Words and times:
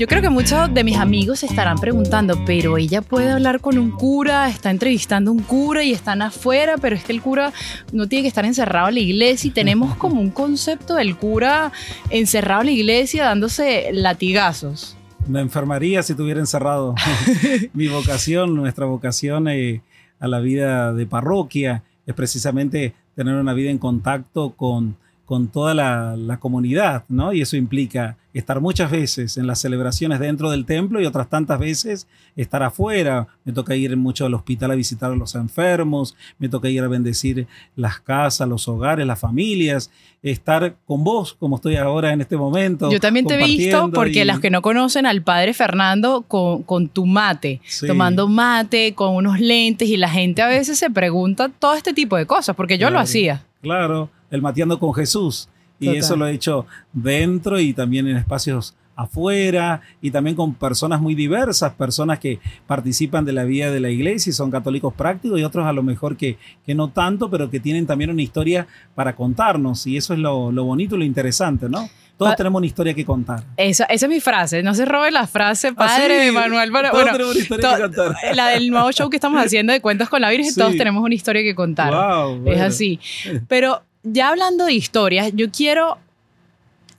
Yo 0.00 0.06
creo 0.06 0.22
que 0.22 0.30
muchos 0.30 0.72
de 0.72 0.82
mis 0.82 0.96
amigos 0.96 1.40
se 1.40 1.46
estarán 1.46 1.76
preguntando, 1.76 2.42
pero 2.46 2.78
ella 2.78 3.02
puede 3.02 3.30
hablar 3.30 3.60
con 3.60 3.76
un 3.76 3.90
cura, 3.90 4.48
está 4.48 4.70
entrevistando 4.70 5.30
a 5.30 5.34
un 5.34 5.42
cura 5.42 5.84
y 5.84 5.92
están 5.92 6.22
afuera, 6.22 6.76
pero 6.78 6.96
es 6.96 7.04
que 7.04 7.12
el 7.12 7.20
cura 7.20 7.52
no 7.92 8.08
tiene 8.08 8.22
que 8.22 8.28
estar 8.28 8.46
encerrado 8.46 8.88
en 8.88 8.94
la 8.94 9.00
iglesia 9.00 9.48
y 9.48 9.50
tenemos 9.50 9.94
como 9.96 10.22
un 10.22 10.30
concepto 10.30 10.94
del 10.94 11.18
cura 11.18 11.70
encerrado 12.08 12.62
en 12.62 12.68
la 12.68 12.72
iglesia 12.72 13.24
dándose 13.26 13.90
latigazos. 13.92 14.96
Me 15.28 15.40
enfermaría 15.40 16.02
si 16.02 16.14
estuviera 16.14 16.40
encerrado. 16.40 16.94
Mi 17.74 17.88
vocación, 17.88 18.56
nuestra 18.56 18.86
vocación 18.86 19.48
eh, 19.48 19.82
a 20.18 20.28
la 20.28 20.40
vida 20.40 20.94
de 20.94 21.04
parroquia 21.04 21.82
es 22.06 22.14
precisamente 22.14 22.94
tener 23.14 23.34
una 23.34 23.52
vida 23.52 23.70
en 23.70 23.76
contacto 23.76 24.54
con, 24.56 24.96
con 25.30 25.46
toda 25.46 25.74
la, 25.74 26.16
la 26.16 26.38
comunidad, 26.40 27.04
¿no? 27.08 27.32
Y 27.32 27.40
eso 27.40 27.56
implica 27.56 28.16
estar 28.34 28.60
muchas 28.60 28.90
veces 28.90 29.36
en 29.36 29.46
las 29.46 29.60
celebraciones 29.60 30.18
dentro 30.18 30.50
del 30.50 30.64
templo 30.66 31.00
y 31.00 31.06
otras 31.06 31.28
tantas 31.28 31.60
veces 31.60 32.08
estar 32.34 32.64
afuera. 32.64 33.28
Me 33.44 33.52
toca 33.52 33.76
ir 33.76 33.96
mucho 33.96 34.26
al 34.26 34.34
hospital 34.34 34.72
a 34.72 34.74
visitar 34.74 35.12
a 35.12 35.14
los 35.14 35.36
enfermos, 35.36 36.16
me 36.40 36.48
toca 36.48 36.68
ir 36.68 36.82
a 36.82 36.88
bendecir 36.88 37.46
las 37.76 38.00
casas, 38.00 38.48
los 38.48 38.66
hogares, 38.66 39.06
las 39.06 39.20
familias, 39.20 39.92
estar 40.20 40.74
con 40.84 41.04
vos 41.04 41.34
como 41.38 41.56
estoy 41.56 41.76
ahora 41.76 42.12
en 42.12 42.22
este 42.22 42.36
momento. 42.36 42.90
Yo 42.90 42.98
también 42.98 43.24
te 43.26 43.34
he 43.34 43.44
visto 43.44 43.88
porque 43.92 44.22
y- 44.22 44.24
los 44.24 44.40
que 44.40 44.50
no 44.50 44.62
conocen 44.62 45.06
al 45.06 45.22
padre 45.22 45.54
Fernando 45.54 46.22
con, 46.26 46.64
con 46.64 46.88
tu 46.88 47.06
mate, 47.06 47.60
Sí. 47.64 47.86
tomando 47.86 48.26
mate, 48.26 48.94
con 48.96 49.14
unos 49.14 49.38
lentes 49.38 49.88
y 49.88 49.96
la 49.96 50.08
gente 50.10 50.42
a 50.42 50.48
veces 50.48 50.76
se 50.76 50.90
pregunta 50.90 51.48
todo 51.56 51.74
este 51.74 51.92
tipo 51.94 52.16
de 52.16 52.26
cosas, 52.26 52.56
porque 52.56 52.78
yo 52.78 52.90
lo 52.90 52.98
hacía. 52.98 53.44
Claro, 53.62 54.10
el 54.30 54.42
mateando 54.42 54.78
con 54.78 54.92
Jesús. 54.94 55.48
Y 55.78 55.86
Total. 55.86 55.98
eso 56.00 56.16
lo 56.16 56.26
he 56.26 56.32
hecho 56.32 56.66
dentro 56.92 57.58
y 57.58 57.72
también 57.72 58.06
en 58.08 58.16
espacios 58.18 58.74
afuera 58.94 59.80
y 60.02 60.10
también 60.10 60.36
con 60.36 60.52
personas 60.54 61.00
muy 61.00 61.14
diversas, 61.14 61.72
personas 61.72 62.18
que 62.18 62.38
participan 62.66 63.24
de 63.24 63.32
la 63.32 63.44
vida 63.44 63.70
de 63.70 63.80
la 63.80 63.88
iglesia 63.88 64.28
y 64.30 64.34
son 64.34 64.50
católicos 64.50 64.92
prácticos 64.92 65.40
y 65.40 65.42
otros 65.42 65.66
a 65.66 65.72
lo 65.72 65.82
mejor 65.82 66.16
que, 66.18 66.36
que 66.66 66.74
no 66.74 66.88
tanto, 66.90 67.30
pero 67.30 67.50
que 67.50 67.60
tienen 67.60 67.86
también 67.86 68.10
una 68.10 68.20
historia 68.20 68.66
para 68.94 69.16
contarnos 69.16 69.86
y 69.86 69.96
eso 69.96 70.12
es 70.12 70.18
lo, 70.20 70.52
lo 70.52 70.64
bonito 70.64 70.96
y 70.96 70.98
lo 70.98 71.04
interesante, 71.04 71.68
¿no? 71.70 71.88
Todos 72.18 72.32
Pa- 72.32 72.36
tenemos 72.36 72.58
una 72.58 72.66
historia 72.66 72.92
que 72.92 73.06
contar. 73.06 73.42
Esa, 73.56 73.84
esa 73.84 74.04
es 74.04 74.10
mi 74.10 74.20
frase, 74.20 74.62
no 74.62 74.74
se 74.74 74.84
robe 74.84 75.10
la 75.10 75.26
frase 75.26 75.72
padre 75.72 76.20
Ah, 76.20 76.24
de 76.26 76.32
Manuel. 76.32 76.70
Para, 76.70 76.90
Todos 76.90 77.02
bueno, 77.04 77.16
tenemos 77.16 77.34
una 77.36 77.42
historia 77.42 77.70
to- 77.70 77.76
que 77.76 77.82
contar. 77.96 78.16
La 78.36 78.48
del 78.48 78.68
nuevo 78.68 78.92
show 78.92 79.08
que 79.08 79.16
estamos 79.16 79.42
haciendo 79.42 79.72
de 79.72 79.80
Cuentos 79.80 80.10
con 80.10 80.20
la 80.20 80.28
Virgen, 80.28 80.52
Sí. 80.52 80.60
todos 80.60 80.76
tenemos 80.76 81.02
una 81.02 81.14
historia 81.14 81.42
que 81.42 81.54
contar. 81.54 81.90
Wow, 81.90 82.46
Es 82.46 82.60
así. 82.60 83.00
Pero 83.48 83.80
ya 84.02 84.28
hablando 84.28 84.64
de 84.66 84.72
historias, 84.74 85.30
yo 85.34 85.50
quiero 85.50 85.98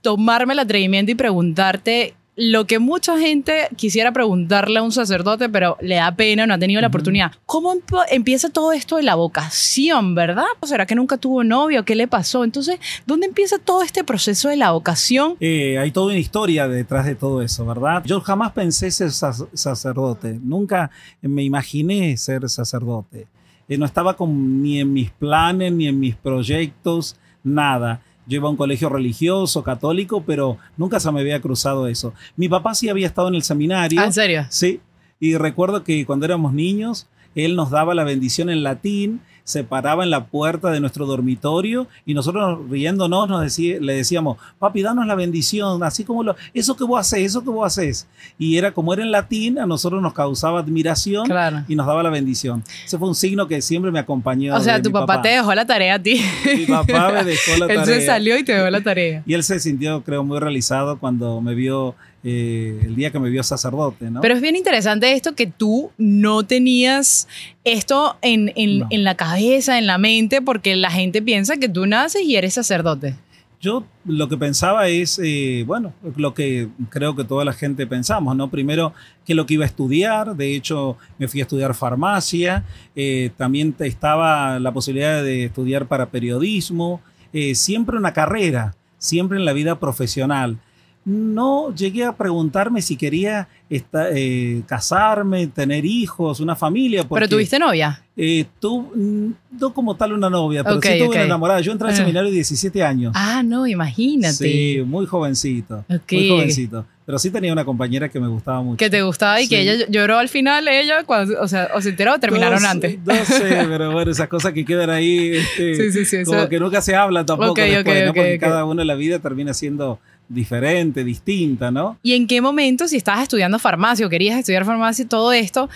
tomarme 0.02 0.54
el 0.54 0.60
atrevimiento 0.60 1.12
y 1.12 1.16
preguntarte 1.16 2.16
lo 2.38 2.66
que 2.66 2.80
mucha 2.80 3.20
gente 3.20 3.68
quisiera 3.76 4.14
preguntarle 4.14 4.80
a 4.80 4.84
un 4.84 4.92
sacerdote, 4.94 5.50
pero 5.50 5.78
le 5.82 5.96
da 5.96 6.16
pena, 6.16 6.48
no 6.48 6.54
ha 6.54 6.58
tenido 6.58 6.82
la 6.82 6.88
oportunidad. 6.88 7.34
¿Cómo 7.46 7.74
emp- 7.74 8.06
empieza 8.10 8.50
todo 8.50 8.72
esto 8.72 8.96
de 8.96 9.04
la 9.04 9.16
vocación, 9.16 10.16
verdad? 10.16 10.46
¿O 10.62 10.66
será 10.66 10.86
que 10.88 10.96
nunca 10.96 11.18
tuvo 11.18 11.44
novio? 11.44 11.84
¿Qué 11.86 11.94
le 11.94 12.08
pasó? 12.08 12.44
Entonces, 12.44 12.80
¿dónde 13.06 13.28
empieza 13.28 13.60
todo 13.60 13.84
este 13.84 14.04
proceso 14.04 14.48
de 14.50 14.56
la 14.56 14.72
vocación? 14.72 15.36
Eh, 15.40 15.78
hay 15.78 15.92
toda 15.92 16.08
una 16.08 16.18
historia 16.18 16.68
detrás 16.68 17.06
de 17.06 17.16
todo 17.16 17.42
eso, 17.44 17.66
¿verdad? 17.66 18.02
Yo 18.06 18.22
jamás 18.22 18.54
pensé 18.54 18.90
ser 18.92 19.10
sac- 19.10 19.50
sacerdote, 19.54 20.40
nunca 20.42 20.90
me 21.22 21.44
imaginé 21.44 22.16
ser 22.18 22.50
sacerdote. 22.50 23.28
Eh, 23.68 23.78
no 23.78 23.86
estaba 23.86 24.16
con- 24.16 24.62
ni 24.62 24.80
en 24.80 24.92
mis 24.94 25.10
planes, 25.12 25.72
ni 25.72 25.88
en 25.88 26.00
mis 26.00 26.16
proyectos, 26.16 27.16
nada. 27.44 28.02
Yo 28.28 28.36
iba 28.38 28.48
a 28.48 28.52
un 28.52 28.58
colegio 28.58 28.90
religioso, 28.90 29.64
católico, 29.64 30.24
pero 30.26 30.58
nunca 30.78 31.00
se 31.00 31.12
me 31.12 31.22
había 31.22 31.42
cruzado 31.42 31.88
eso. 31.88 32.14
Mi 32.36 32.48
papá 32.50 32.74
sí 32.76 32.88
había 32.90 33.08
estado 33.08 33.28
en 33.30 33.36
el 33.36 33.44
seminario. 33.44 34.00
Ah, 34.02 34.06
¿En 34.06 34.14
serio? 34.14 34.46
Sí, 34.50 34.80
y 35.20 35.36
recuerdo 35.38 35.84
que 35.84 36.06
cuando 36.06 36.26
éramos 36.26 36.54
niños, 36.54 37.08
él 37.36 37.56
nos 37.56 37.70
daba 37.70 37.94
la 37.96 38.04
bendición 38.04 38.50
en 38.50 38.64
latín, 38.64 39.22
se 39.44 39.64
paraba 39.64 40.04
en 40.04 40.12
la 40.12 40.26
puerta 40.26 40.70
de 40.70 40.80
nuestro 40.80 41.06
dormitorio 41.08 41.88
y 42.06 42.14
nosotros 42.14 42.60
riéndonos 42.70 43.28
nos 43.28 43.42
decía, 43.42 43.78
le 43.82 43.96
decíamos, 43.96 44.38
papi, 44.60 44.82
danos 44.84 45.08
la 45.08 45.16
bendición, 45.16 45.84
así 45.84 46.04
como 46.04 46.24
lo, 46.24 46.36
eso 46.54 46.76
que 46.78 46.84
vos 46.84 47.00
haces, 47.00 47.20
eso 47.26 47.44
que 47.44 47.50
vos 47.50 47.66
haces. 47.66 48.08
Y 48.38 48.58
era 48.58 48.72
como 48.72 48.94
era 48.94 49.02
en 49.02 49.12
latín, 49.12 49.58
a 49.58 49.66
nosotros 49.66 50.02
nos 50.02 50.14
causaba 50.14 50.60
admiración 50.60 51.26
Claro. 51.26 51.64
y 51.68 51.76
nos 51.76 51.88
daba 51.88 52.04
la 52.04 52.12
bendición. 52.12 52.64
Ese 52.86 52.98
fue 53.00 53.08
un 53.08 53.16
signo 53.16 53.48
que 53.48 53.62
siempre 53.64 53.92
me 53.92 54.00
acompañó. 54.00 54.56
O 54.56 54.60
sea, 54.62 54.80
tu 54.82 54.90
mi 54.90 54.94
papá, 54.94 55.22
te 55.24 55.30
dejó 55.30 55.54
la 55.56 55.66
tarea 55.66 55.96
a 55.96 56.00
ti. 56.00 56.22
Mi 56.56 56.66
papá 56.68 57.12
me 57.12 57.24
dejó 57.24 57.58
la 57.60 57.66
Él 57.74 57.80
tarea. 57.80 57.86
se 57.86 58.06
salió 58.06 58.38
y 58.38 58.44
te 58.44 58.54
dejó 58.54 58.70
la 58.70 58.82
tarea. 58.82 59.24
Y 59.26 59.34
él 59.34 59.44
se 59.44 59.60
sintió, 59.60 60.02
creo, 60.04 60.24
muy 60.24 60.40
realizado 60.40 61.00
cuando 61.00 61.42
me 61.42 61.56
vio, 61.56 61.96
eh, 62.24 62.82
el 62.84 62.96
día 62.96 63.12
que 63.12 63.20
me 63.20 63.30
vio 63.30 63.42
sacerdote, 63.44 64.10
¿no? 64.12 64.22
Pero 64.22 64.36
es 64.36 64.42
bien 64.42 64.56
interesante 64.56 65.12
esto 65.14 65.34
que 65.36 65.48
tú 65.48 65.92
no 65.98 66.44
tenías 66.44 67.28
esto 67.64 68.18
en, 68.22 68.52
en- 68.56 68.80
No. 68.80 68.88
en 68.90 69.04
la 69.04 69.16
cabeza, 69.16 69.78
en 69.78 69.88
la 69.88 69.98
mente, 69.98 70.42
porque 70.42 70.76
la 70.76 70.92
gente 70.92 71.22
piensa 71.22 71.58
que 71.58 71.68
tú 71.70 71.86
naces 71.86 72.24
y 72.24 72.36
eres 72.36 72.54
sacerdote. 72.54 73.16
Yo 73.60 73.86
lo 74.06 74.28
que 74.28 74.38
pensaba 74.38 74.88
es, 74.88 75.20
eh, 75.24 75.64
bueno, 75.68 75.94
lo 76.16 76.34
que 76.34 76.70
creo 76.90 77.16
que 77.16 77.24
toda 77.24 77.46
la 77.46 77.54
gente 77.54 77.86
pensamos, 77.86 78.36
¿no? 78.36 78.50
Primero, 78.50 78.92
que 79.24 79.36
lo 79.36 79.46
que 79.46 79.54
iba 79.54 79.66
a 79.66 79.68
estudiar, 79.68 80.36
de 80.36 80.56
hecho, 80.56 80.98
me 81.20 81.28
fui 81.28 81.42
a 81.42 81.44
estudiar 81.44 81.76
farmacia, 81.76 82.64
eh, 82.96 83.30
también 83.38 83.76
estaba 83.80 84.58
la 84.60 84.72
posibilidad 84.72 85.24
de 85.24 85.46
estudiar 85.46 85.86
para 85.88 86.10
periodismo, 86.10 87.02
eh, 87.34 87.54
siempre 87.54 87.98
una 87.98 88.14
carrera, 88.14 88.74
siempre 88.98 89.38
en 89.38 89.46
la 89.46 89.54
vida 89.54 89.80
profesional. 89.80 90.58
No 91.04 91.74
llegué 91.74 92.06
a 92.06 92.16
preguntarme 92.16 92.82
si 92.82 92.96
quería 92.96 93.48
esta- 93.70 94.10
eh, 94.12 94.62
casarme, 94.68 95.48
tener 95.48 95.84
hijos, 95.86 96.40
una 96.40 96.56
familia. 96.56 97.04
porque- 97.04 97.22
Pero 97.22 97.30
tuviste 97.30 97.58
novia. 97.58 98.04
eh, 98.16 98.46
tú, 98.60 98.82
mm, 98.94 99.32
no 99.60 99.74
como 99.74 99.96
tal 99.96 100.14
una 100.14 100.30
novia, 100.30 100.64
pero 100.64 100.80
sí 100.82 100.90
tuve 101.00 101.08
una 101.16 101.24
enamorada. 101.24 101.60
Yo 101.62 101.72
entré 101.72 101.88
al 101.88 101.94
Ah. 101.94 101.98
seminario 101.98 102.30
de 102.30 102.36
17 102.36 102.84
años. 102.84 103.14
Ah, 103.16 103.42
no, 103.44 103.66
imagínate. 103.66 104.34
Sí, 104.36 104.84
muy 104.86 105.06
jovencito. 105.08 105.84
Ok. 105.90 106.12
Muy 106.12 106.30
jovencito. 106.30 106.86
Pero 107.06 107.18
sí 107.18 107.32
tenía 107.32 107.52
una 107.52 107.66
compañera 107.66 108.08
que 108.10 108.20
me 108.20 108.28
gustaba 108.28 108.62
mucho. 108.62 108.78
Que 108.78 108.90
te 108.90 109.02
gustaba 109.02 109.42
y 109.42 109.48
que 109.48 109.60
ella 109.62 109.86
lloró 109.90 110.18
al 110.20 110.30
final, 110.30 110.68
ella, 110.68 111.04
cuando, 111.04 111.42
o 111.42 111.48
sea, 111.48 111.70
o 111.76 111.82
se 111.82 111.90
enteró 111.90 112.14
o 112.14 112.20
terminaron 112.20 112.62
No 112.62 112.70
antes. 112.70 113.00
No 113.04 113.16
sé, 113.26 113.44
pero 113.70 113.92
bueno, 113.92 114.12
esas 114.12 114.28
cosas 114.28 114.54
que 114.54 114.64
quedan 114.64 114.90
ahí, 114.92 115.32
este, 115.38 115.92
Sí, 115.92 116.06
sí, 116.06 116.16
eso- 116.18 116.32
como 116.32 116.48
que 116.48 116.60
nunca 116.60 116.80
se 116.82 116.96
hablan 116.96 117.26
tampoco 117.26 117.56
después, 117.56 118.06
¿no? 118.06 118.14
Porque 118.14 118.38
cada 118.40 118.66
uno 118.66 118.82
en 118.82 118.88
la 118.88 118.96
vida 118.96 119.18
termina 119.20 119.54
siendo 119.54 120.00
diferente, 120.34 121.04
distinta, 121.04 121.72
¿no? 121.72 121.98
¿Y 122.04 122.14
en 122.14 122.28
qué 122.28 122.42
momento, 122.42 122.88
si 122.88 122.98
estabas 122.98 123.24
estudiando 123.24 123.60
farmacia 123.60 124.06
o 124.06 124.10
querías 124.10 124.38
estudiar 124.40 124.66
farmacia 124.66 125.04
y 125.04 125.08
todo 125.08 125.32
esto, 125.34 125.70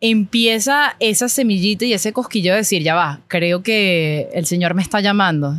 empieza 0.00 0.96
esa 0.98 1.28
semillita 1.28 1.84
y 1.84 1.92
ese 1.92 2.12
cosquillo 2.12 2.52
de 2.52 2.58
decir, 2.58 2.82
ya 2.82 2.94
va, 2.94 3.20
creo 3.28 3.62
que 3.62 4.28
el 4.32 4.46
Señor 4.46 4.74
me 4.74 4.82
está 4.82 5.00
llamando? 5.00 5.54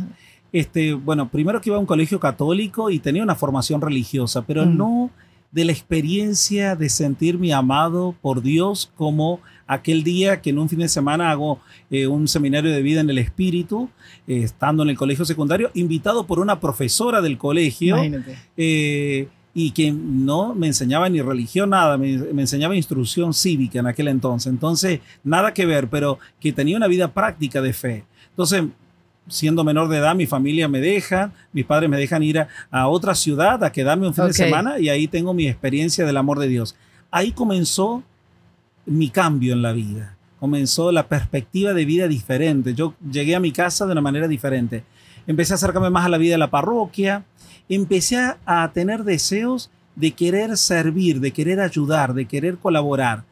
Este, 0.52 0.92
bueno, 0.94 1.28
primero 1.28 1.60
que 1.60 1.70
iba 1.70 1.76
a 1.76 1.80
un 1.80 1.86
colegio 1.86 2.20
católico 2.20 2.90
y 2.90 2.98
tenía 2.98 3.22
una 3.22 3.34
formación 3.34 3.80
religiosa, 3.80 4.42
pero 4.42 4.66
Mm. 4.66 4.76
no 4.76 5.10
de 5.52 5.64
la 5.64 5.72
experiencia 5.72 6.76
de 6.76 6.88
sentirme 6.88 7.52
amado 7.52 8.14
por 8.20 8.42
Dios 8.42 8.90
como 8.96 9.40
aquel 9.66 10.02
día 10.04 10.40
que 10.40 10.50
en 10.50 10.58
un 10.58 10.68
fin 10.68 10.78
de 10.80 10.88
semana 10.88 11.30
hago 11.30 11.60
eh, 11.90 12.06
un 12.06 12.28
seminario 12.28 12.70
de 12.70 12.82
vida 12.82 13.00
en 13.00 13.10
el 13.10 13.18
espíritu, 13.18 13.88
eh, 14.26 14.42
estando 14.42 14.82
en 14.82 14.90
el 14.90 14.96
colegio 14.96 15.24
secundario, 15.24 15.70
invitado 15.74 16.26
por 16.26 16.38
una 16.38 16.60
profesora 16.60 17.20
del 17.20 17.38
colegio 17.38 17.96
Imagínate. 17.96 18.36
eh, 18.56 19.28
y 19.54 19.72
que 19.72 19.92
no 19.92 20.54
me 20.54 20.66
enseñaba 20.68 21.08
ni 21.10 21.20
religión, 21.20 21.70
nada, 21.70 21.98
me, 21.98 22.16
me 22.16 22.42
enseñaba 22.42 22.74
instrucción 22.74 23.34
cívica 23.34 23.80
en 23.80 23.86
aquel 23.86 24.08
entonces. 24.08 24.50
Entonces, 24.50 25.00
nada 25.24 25.52
que 25.52 25.66
ver, 25.66 25.88
pero 25.88 26.18
que 26.40 26.52
tenía 26.52 26.76
una 26.76 26.86
vida 26.88 27.12
práctica 27.12 27.60
de 27.60 27.74
fe. 27.74 28.04
Entonces, 28.30 28.62
siendo 29.28 29.62
menor 29.62 29.88
de 29.88 29.98
edad, 29.98 30.14
mi 30.14 30.26
familia 30.26 30.68
me 30.68 30.80
deja, 30.80 31.32
mis 31.52 31.66
padres 31.66 31.90
me 31.90 31.98
dejan 31.98 32.22
ir 32.22 32.38
a, 32.38 32.48
a 32.70 32.88
otra 32.88 33.14
ciudad 33.14 33.62
a 33.62 33.70
quedarme 33.70 34.06
un 34.08 34.14
fin 34.14 34.24
de 34.24 34.32
semana 34.32 34.78
y 34.80 34.88
ahí 34.88 35.06
tengo 35.06 35.34
mi 35.34 35.46
experiencia 35.46 36.06
del 36.06 36.16
amor 36.16 36.38
de 36.38 36.48
Dios. 36.48 36.74
Ahí 37.10 37.30
comenzó 37.32 38.02
mi 38.86 39.10
cambio 39.10 39.52
en 39.52 39.62
la 39.62 39.72
vida. 39.72 40.16
Comenzó 40.38 40.90
la 40.90 41.06
perspectiva 41.06 41.72
de 41.72 41.84
vida 41.84 42.08
diferente. 42.08 42.74
Yo 42.74 42.94
llegué 43.10 43.34
a 43.34 43.40
mi 43.40 43.52
casa 43.52 43.86
de 43.86 43.92
una 43.92 44.00
manera 44.00 44.28
diferente. 44.28 44.84
empecé 45.26 45.52
a 45.52 45.56
acercarme 45.56 45.90
más 45.90 46.06
a 46.06 46.08
la 46.08 46.18
vida 46.18 46.32
de 46.32 46.38
la 46.38 46.50
parroquia, 46.50 47.24
empecé 47.68 48.18
a 48.44 48.72
tener 48.72 49.04
deseos 49.04 49.70
de 49.94 50.10
querer 50.12 50.56
servir, 50.56 51.20
de 51.20 51.30
querer 51.30 51.60
ayudar, 51.60 52.14
de 52.14 52.26
querer 52.26 52.58
colaborar. 52.58 53.24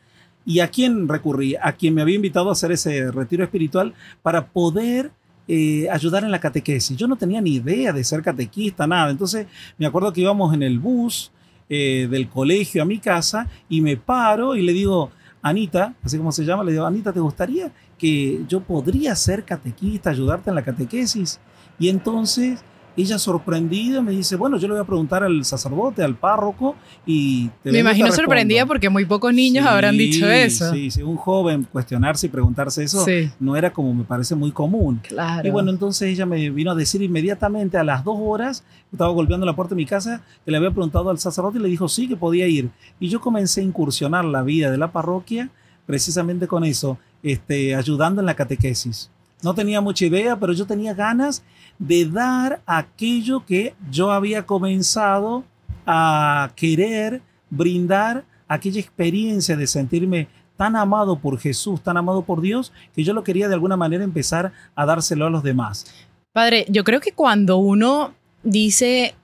¿Y 0.46 0.60
a 0.60 0.68
quién 0.68 1.08
recurrí? 1.08 1.56
A 1.60 1.72
quien 1.72 1.94
me 1.94 2.02
había 2.02 2.16
invitado 2.16 2.48
a 2.48 2.52
hacer 2.52 2.72
ese 2.72 3.10
retiro 3.10 3.44
espiritual 3.44 3.92
para 4.22 4.46
poder 4.46 5.10
eh, 5.48 5.88
ayudar 5.90 6.22
en 6.22 6.30
la 6.30 6.38
catequesis. 6.38 6.96
Yo 6.96 7.08
no 7.08 7.16
tenía 7.16 7.40
ni 7.40 7.56
idea 7.56 7.92
de 7.92 8.04
ser 8.04 8.22
catequista, 8.22 8.86
nada. 8.86 9.10
Entonces 9.10 9.46
me 9.78 9.86
acuerdo 9.86 10.12
que 10.12 10.20
íbamos 10.20 10.54
en 10.54 10.62
el 10.62 10.78
bus 10.78 11.32
eh, 11.68 12.08
del 12.10 12.28
colegio 12.28 12.82
a 12.82 12.84
mi 12.84 12.98
casa 12.98 13.48
y 13.68 13.80
me 13.80 13.96
paro 13.96 14.54
y 14.56 14.62
le 14.62 14.72
digo, 14.72 15.10
Anita, 15.42 15.94
así 16.02 16.18
como 16.18 16.32
se 16.32 16.44
llama, 16.44 16.64
le 16.64 16.72
digo, 16.72 16.84
Anita, 16.84 17.12
¿te 17.12 17.20
gustaría 17.20 17.72
que 17.98 18.44
yo 18.48 18.60
podría 18.60 19.14
ser 19.14 19.44
catequista, 19.44 20.10
ayudarte 20.10 20.50
en 20.50 20.56
la 20.56 20.62
catequesis? 20.62 21.40
Y 21.78 21.88
entonces 21.88 22.62
ella 22.96 23.18
sorprendida 23.18 24.02
me 24.02 24.12
dice, 24.12 24.36
bueno, 24.36 24.58
yo 24.58 24.68
le 24.68 24.74
voy 24.74 24.82
a 24.82 24.86
preguntar 24.86 25.22
al 25.22 25.44
sacerdote, 25.44 26.02
al 26.02 26.16
párroco 26.16 26.76
y... 27.06 27.50
me 27.64 27.78
imagino 27.78 28.10
sorprendida 28.12 28.66
porque 28.66 28.88
muy 28.88 29.04
pocos 29.04 29.32
niños 29.32 29.66
habrán 29.66 29.96
dicho 29.96 30.28
eso. 30.28 30.72
Sí, 30.72 30.90
sí, 30.90 31.02
un 31.02 31.16
joven 31.16 31.66
cuestionarse 31.70 32.26
y 32.26 32.30
preguntarse 32.30 32.84
eso 32.84 33.04
no 33.38 33.56
era 33.56 33.72
como 33.72 33.94
me 33.94 34.04
parece 34.04 34.34
muy 34.34 34.52
común. 34.52 35.00
Claro. 35.06 35.46
Y 35.46 35.50
bueno, 35.50 35.70
entonces 35.70 36.08
ella 36.08 36.26
me 36.26 36.50
vino 36.50 36.70
a 36.70 36.74
decir 36.74 37.02
inmediatamente 37.02 37.78
a 37.78 37.84
las 37.84 38.04
dos 38.04 38.16
horas, 38.20 38.64
estaba 38.92 39.10
golpeando 39.10 39.46
la 39.46 39.56
puerta 39.56 39.74
de 39.74 39.76
mi 39.76 39.86
casa, 39.86 40.22
que 40.44 40.50
le 40.50 40.56
había 40.56 40.70
preguntado 40.70 41.10
al 41.10 41.18
sacerdote 41.18 41.58
y 41.58 41.62
le 41.62 41.68
dijo 41.68 41.88
sí, 41.88 42.08
que 42.08 42.16
podía 42.16 42.46
ir. 42.46 42.70
Y 42.98 43.08
yo 43.08 43.20
comencé 43.20 43.60
a 43.60 43.64
incursionar 43.64 44.24
la 44.24 44.42
vida 44.42 44.70
de 44.70 44.78
la 44.78 44.92
parroquia 44.92 45.50
precisamente 45.86 46.46
con 46.46 46.64
eso, 46.64 46.98
este, 47.22 47.74
ayudando 47.74 48.20
en 48.20 48.26
la 48.26 48.34
catequesis. 48.34 49.10
No 49.42 49.54
tenía 49.54 49.80
mucha 49.80 50.04
idea, 50.04 50.38
pero 50.38 50.52
yo 50.52 50.66
tenía 50.66 50.94
ganas 50.94 51.42
de 51.80 52.04
dar 52.04 52.60
aquello 52.66 53.44
que 53.46 53.74
yo 53.90 54.12
había 54.12 54.44
comenzado 54.44 55.44
a 55.86 56.52
querer 56.54 57.22
brindar, 57.48 58.24
aquella 58.46 58.78
experiencia 58.78 59.56
de 59.56 59.66
sentirme 59.66 60.28
tan 60.56 60.76
amado 60.76 61.18
por 61.18 61.38
Jesús, 61.38 61.82
tan 61.82 61.96
amado 61.96 62.22
por 62.22 62.42
Dios, 62.42 62.70
que 62.94 63.02
yo 63.02 63.14
lo 63.14 63.24
quería 63.24 63.48
de 63.48 63.54
alguna 63.54 63.78
manera 63.78 64.04
empezar 64.04 64.52
a 64.74 64.84
dárselo 64.84 65.26
a 65.26 65.30
los 65.30 65.42
demás. 65.42 65.86
Padre, 66.32 66.66
yo 66.68 66.84
creo 66.84 67.00
que 67.00 67.12
cuando 67.12 67.56
uno 67.56 68.12
dice, 68.42 69.14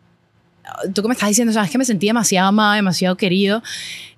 tú 0.94 1.02
que 1.02 1.08
me 1.08 1.14
estás 1.14 1.28
diciendo, 1.28 1.52
sabes 1.52 1.70
que 1.70 1.76
me 1.76 1.84
sentí 1.84 2.06
demasiado 2.06 2.48
amado, 2.48 2.74
demasiado 2.74 3.18
querido, 3.18 3.62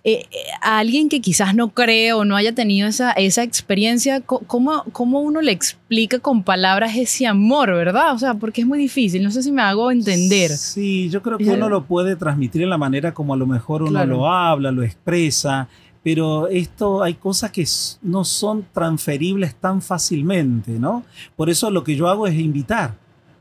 eh, 0.08 0.26
eh, 0.30 0.38
a 0.62 0.78
alguien 0.78 1.10
que 1.10 1.20
quizás 1.20 1.54
no 1.54 1.68
cree 1.68 2.14
o 2.14 2.24
no 2.24 2.34
haya 2.34 2.54
tenido 2.54 2.88
esa, 2.88 3.12
esa 3.12 3.42
experiencia, 3.42 4.22
¿cómo, 4.22 4.82
¿cómo 4.92 5.20
uno 5.20 5.42
le 5.42 5.52
explica 5.52 6.18
con 6.18 6.42
palabras 6.44 6.96
ese 6.96 7.26
amor, 7.26 7.68
verdad? 7.74 8.14
O 8.14 8.18
sea, 8.18 8.32
porque 8.32 8.62
es 8.62 8.66
muy 8.66 8.78
difícil, 8.78 9.22
no 9.22 9.30
sé 9.30 9.42
si 9.42 9.52
me 9.52 9.60
hago 9.60 9.90
entender. 9.90 10.50
Sí, 10.52 11.10
yo 11.10 11.20
creo 11.20 11.36
que 11.36 11.50
uno 11.50 11.68
lo 11.68 11.84
puede 11.84 12.16
transmitir 12.16 12.62
en 12.62 12.70
la 12.70 12.78
manera 12.78 13.12
como 13.12 13.34
a 13.34 13.36
lo 13.36 13.46
mejor 13.46 13.82
uno 13.82 14.02
lo 14.06 14.30
habla, 14.32 14.72
lo 14.72 14.82
expresa, 14.82 15.68
pero 16.02 16.48
esto 16.48 17.02
hay 17.02 17.14
cosas 17.14 17.50
que 17.50 17.66
no 18.00 18.24
son 18.24 18.64
transferibles 18.72 19.56
tan 19.56 19.82
fácilmente, 19.82 20.70
¿no? 20.72 21.04
Por 21.36 21.50
eso 21.50 21.70
lo 21.70 21.84
que 21.84 21.96
yo 21.96 22.08
hago 22.08 22.26
es 22.26 22.34
invitar, 22.34 22.94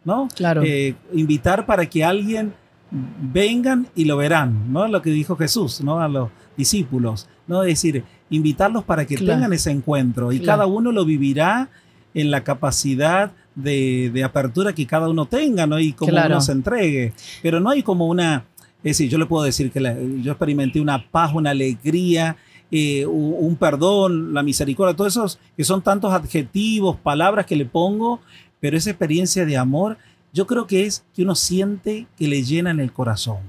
¿no? 0.03 0.27
Claro. 0.35 0.63
Eh, 0.65 0.95
invitar 1.13 1.65
para 1.65 1.85
que 1.85 2.03
alguien 2.03 2.53
vengan 2.91 3.87
y 3.95 4.05
lo 4.05 4.17
verán, 4.17 4.71
¿no? 4.71 4.87
Lo 4.87 5.01
que 5.01 5.09
dijo 5.09 5.35
Jesús, 5.35 5.81
¿no? 5.81 5.99
A 5.99 6.07
los 6.07 6.29
discípulos, 6.55 7.27
¿no? 7.47 7.63
Es 7.63 7.81
decir, 7.81 8.03
invitarlos 8.29 8.83
para 8.83 9.05
que 9.05 9.17
tengan 9.17 9.51
ese 9.53 9.71
encuentro 9.71 10.31
y 10.31 10.39
cada 10.39 10.65
uno 10.65 10.91
lo 10.91 11.05
vivirá 11.05 11.69
en 12.13 12.31
la 12.31 12.43
capacidad 12.43 13.31
de, 13.55 14.21
apertura 14.23 14.73
que 14.73 14.85
cada 14.85 15.09
uno 15.09 15.25
tenga, 15.25 15.67
¿no? 15.67 15.79
Y 15.79 15.93
como 15.93 16.11
uno 16.11 16.41
se 16.41 16.51
entregue. 16.51 17.13
Pero 17.41 17.59
no 17.59 17.69
hay 17.69 17.83
como 17.83 18.07
una, 18.07 18.45
es 18.77 18.97
decir, 18.97 19.09
yo 19.09 19.17
le 19.17 19.25
puedo 19.25 19.43
decir 19.43 19.71
que 19.71 19.81
yo 20.21 20.31
experimenté 20.31 20.79
una 20.79 21.09
paz, 21.09 21.33
una 21.33 21.51
alegría, 21.51 22.37
eh, 22.69 23.05
un, 23.05 23.55
perdón, 23.55 24.33
la 24.33 24.43
misericordia, 24.43 24.95
todos 24.95 25.13
esos 25.13 25.39
que 25.55 25.63
son 25.63 25.81
tantos 25.81 26.11
adjetivos, 26.11 26.97
palabras 26.97 27.45
que 27.45 27.55
le 27.55 27.65
pongo, 27.65 28.19
pero 28.59 28.77
esa 28.77 28.89
experiencia 28.89 29.45
de 29.45 29.57
amor, 29.57 29.97
yo 30.37 30.45
creo 30.45 30.67
que 30.67 30.85
es 30.85 31.03
que 31.15 31.23
uno 31.23 31.33
siente 31.33 32.05
que 32.15 32.27
le 32.27 32.43
llena 32.43 32.69
en 32.69 32.79
el 32.79 32.93
corazón. 32.93 33.39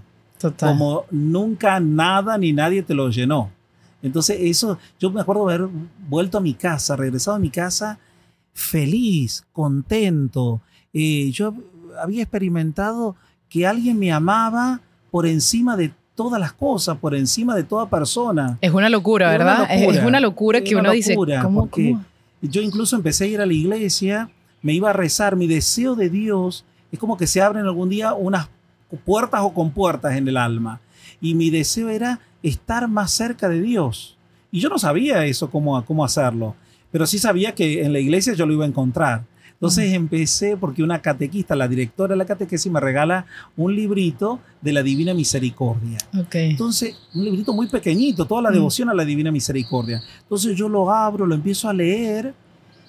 Como 0.59 1.05
nunca 1.11 1.81
nada 1.81 2.39
ni 2.39 2.55
nadie 2.55 2.83
te 2.83 2.95
lo 2.95 3.11
llenó. 3.11 3.51
Entonces 4.01 4.39
eso, 4.41 4.79
yo 4.99 5.11
me 5.11 5.21
acuerdo 5.21 5.43
haber 5.43 5.69
vuelto 6.09 6.39
a 6.39 6.41
mi 6.41 6.55
casa, 6.55 6.97
regresado 6.97 7.37
a 7.37 7.41
mi 7.41 7.51
casa 7.51 7.99
feliz, 8.55 9.45
contento. 9.53 10.63
Eh, 10.95 11.31
yo 11.31 11.53
había 12.01 12.23
experimentado 12.23 13.17
que 13.51 13.67
alguien 13.67 13.99
me 13.99 14.11
amaba 14.11 14.81
por 15.11 15.27
encima 15.27 15.77
de 15.77 15.93
todas 16.15 16.41
las 16.41 16.55
cosas, 16.55 16.97
por 16.97 17.15
encima 17.15 17.55
de 17.55 17.65
toda 17.65 17.91
persona. 17.91 18.57
Es 18.63 18.73
una 18.73 18.89
locura, 18.89 19.31
¿verdad? 19.31 19.69
es, 19.71 20.03
una 20.03 20.21
locura 20.21 20.63
que 20.63 20.75
uno 20.75 20.91
dice, 20.91 21.17
¿cómo, 21.43 21.69
Yo 22.41 22.63
incluso 22.63 22.97
empecé 22.97 23.25
a 23.25 23.27
ir 23.27 23.41
a 23.43 23.47
la 23.47 23.53
iglesia, 23.53 24.31
me 24.63 24.73
iba 24.73 24.89
a 24.89 24.95
rezar, 24.95 25.37
mi 25.37 25.47
deseo 25.47 25.95
de 25.95 26.09
Dios 26.09 26.65
es 26.91 26.99
como 26.99 27.17
que 27.17 27.27
se 27.27 27.41
abren 27.41 27.65
algún 27.65 27.89
día 27.89 28.15
unas 28.15 28.49
puertas 29.05 29.41
o 29.43 29.53
con 29.53 29.71
puertas 29.71 30.17
en 30.17 30.29
el 30.29 30.37
alma. 30.37 30.81
Y 31.21 31.35
mi 31.35 31.51
deseo 31.51 31.89
era 31.89 32.21
estar 32.43 32.89
más 32.89 33.11
cerca 33.11 33.49
de 33.49 33.61
Dios. 33.61 34.17
Y 34.51 34.61
yo 34.61 34.69
no 34.69 34.79
sabía 34.79 35.27
eso, 35.27 35.51
cómo, 35.51 35.85
cómo 35.85 36.05
hacerlo, 36.05 36.55
pero 36.91 37.07
sí 37.07 37.19
sabía 37.19 37.55
que 37.55 37.85
en 37.85 37.93
la 37.93 37.99
iglesia 37.99 38.33
yo 38.35 38.47
lo 38.47 38.55
iba 38.55 38.65
a 38.65 38.69
encontrar. 38.69 39.25
Entonces 39.59 39.93
empecé 39.93 40.57
porque 40.57 40.85
una 40.85 41.03
catequista, 41.03 41.57
la 41.57 41.67
directora 41.67 42.13
de 42.13 42.19
la 42.19 42.25
catequesis, 42.25 42.71
me 42.71 42.79
regala 42.79 43.27
un 43.57 43.75
librito 43.75 44.39
de 44.63 44.73
la 44.73 44.85
Divina 44.85 45.13
Misericordia. 45.15 45.99
Okay. 46.27 46.51
Entonces, 46.51 46.95
un 47.13 47.25
librito 47.25 47.53
muy 47.53 47.67
pequeñito, 47.67 48.25
toda 48.25 48.41
la 48.41 48.51
devoción 48.53 48.89
a 48.89 48.95
la 48.95 49.05
Divina 49.05 49.33
Misericordia. 49.33 50.01
Entonces 50.23 50.57
yo 50.57 50.69
lo 50.69 50.93
abro, 50.93 51.27
lo 51.27 51.35
empiezo 51.35 51.69
a 51.69 51.73
leer 51.73 52.35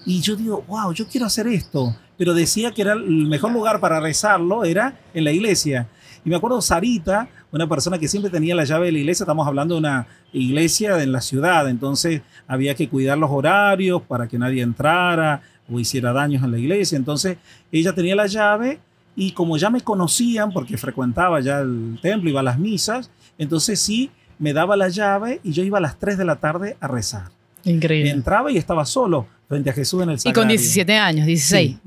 y 0.09 0.21
yo 0.21 0.35
digo, 0.35 0.63
wow, 0.67 0.93
yo 0.93 1.07
quiero 1.07 1.25
hacer 1.25 1.47
esto 1.47 1.95
pero 2.19 2.33
decía 2.33 2.71
que 2.71 2.81
era 2.81 2.91
el 2.91 3.27
mejor 3.27 3.53
lugar 3.53 3.79
para 3.79 4.01
rezarlo 4.01 4.65
era 4.65 4.99
en 5.13 5.23
la 5.23 5.31
iglesia. 5.31 5.87
Y 6.25 6.29
me 6.29 6.35
acuerdo 6.35 6.61
Sarita, 6.61 7.29
una 7.49 7.65
persona 7.65 7.97
que 7.97 8.09
siempre 8.09 8.29
tenía 8.29 8.53
la 8.53 8.65
llave 8.65 8.87
de 8.87 8.91
la 8.91 8.97
iglesia, 8.99 9.23
estamos 9.23 9.47
hablando 9.47 9.75
de 9.75 9.79
una 9.79 10.05
iglesia 10.33 11.01
en 11.01 11.13
la 11.13 11.21
ciudad, 11.21 11.69
entonces 11.69 12.21
había 12.45 12.75
que 12.75 12.89
cuidar 12.89 13.17
los 13.17 13.31
horarios 13.31 14.01
para 14.01 14.27
que 14.27 14.37
nadie 14.37 14.61
entrara 14.61 15.41
o 15.71 15.79
hiciera 15.79 16.11
daños 16.11 16.43
en 16.43 16.51
la 16.51 16.59
iglesia. 16.59 16.97
Entonces 16.97 17.37
ella 17.71 17.95
tenía 17.95 18.17
la 18.17 18.27
llave 18.27 18.81
y 19.15 19.31
como 19.31 19.55
ya 19.55 19.69
me 19.69 19.79
conocían, 19.79 20.51
porque 20.51 20.77
frecuentaba 20.77 21.39
ya 21.39 21.61
el 21.61 21.99
templo, 22.01 22.29
iba 22.29 22.41
a 22.41 22.43
las 22.43 22.59
misas, 22.59 23.09
entonces 23.37 23.79
sí 23.79 24.11
me 24.39 24.51
daba 24.51 24.75
la 24.75 24.89
llave 24.89 25.39
y 25.41 25.53
yo 25.53 25.63
iba 25.63 25.77
a 25.77 25.81
las 25.81 25.97
3 25.97 26.17
de 26.17 26.25
la 26.25 26.35
tarde 26.35 26.75
a 26.81 26.87
rezar. 26.89 27.31
Increíble. 27.63 28.11
Entraba 28.11 28.51
y 28.51 28.57
estaba 28.57 28.83
solo 28.85 29.25
frente 29.49 29.71
a 29.71 29.73
Jesús 29.73 30.01
en 30.03 30.11
el 30.11 30.19
sagrario. 30.19 30.31
Y 30.31 30.41
con 30.41 30.47
17 30.47 30.95
años, 30.95 31.25
16. 31.25 31.77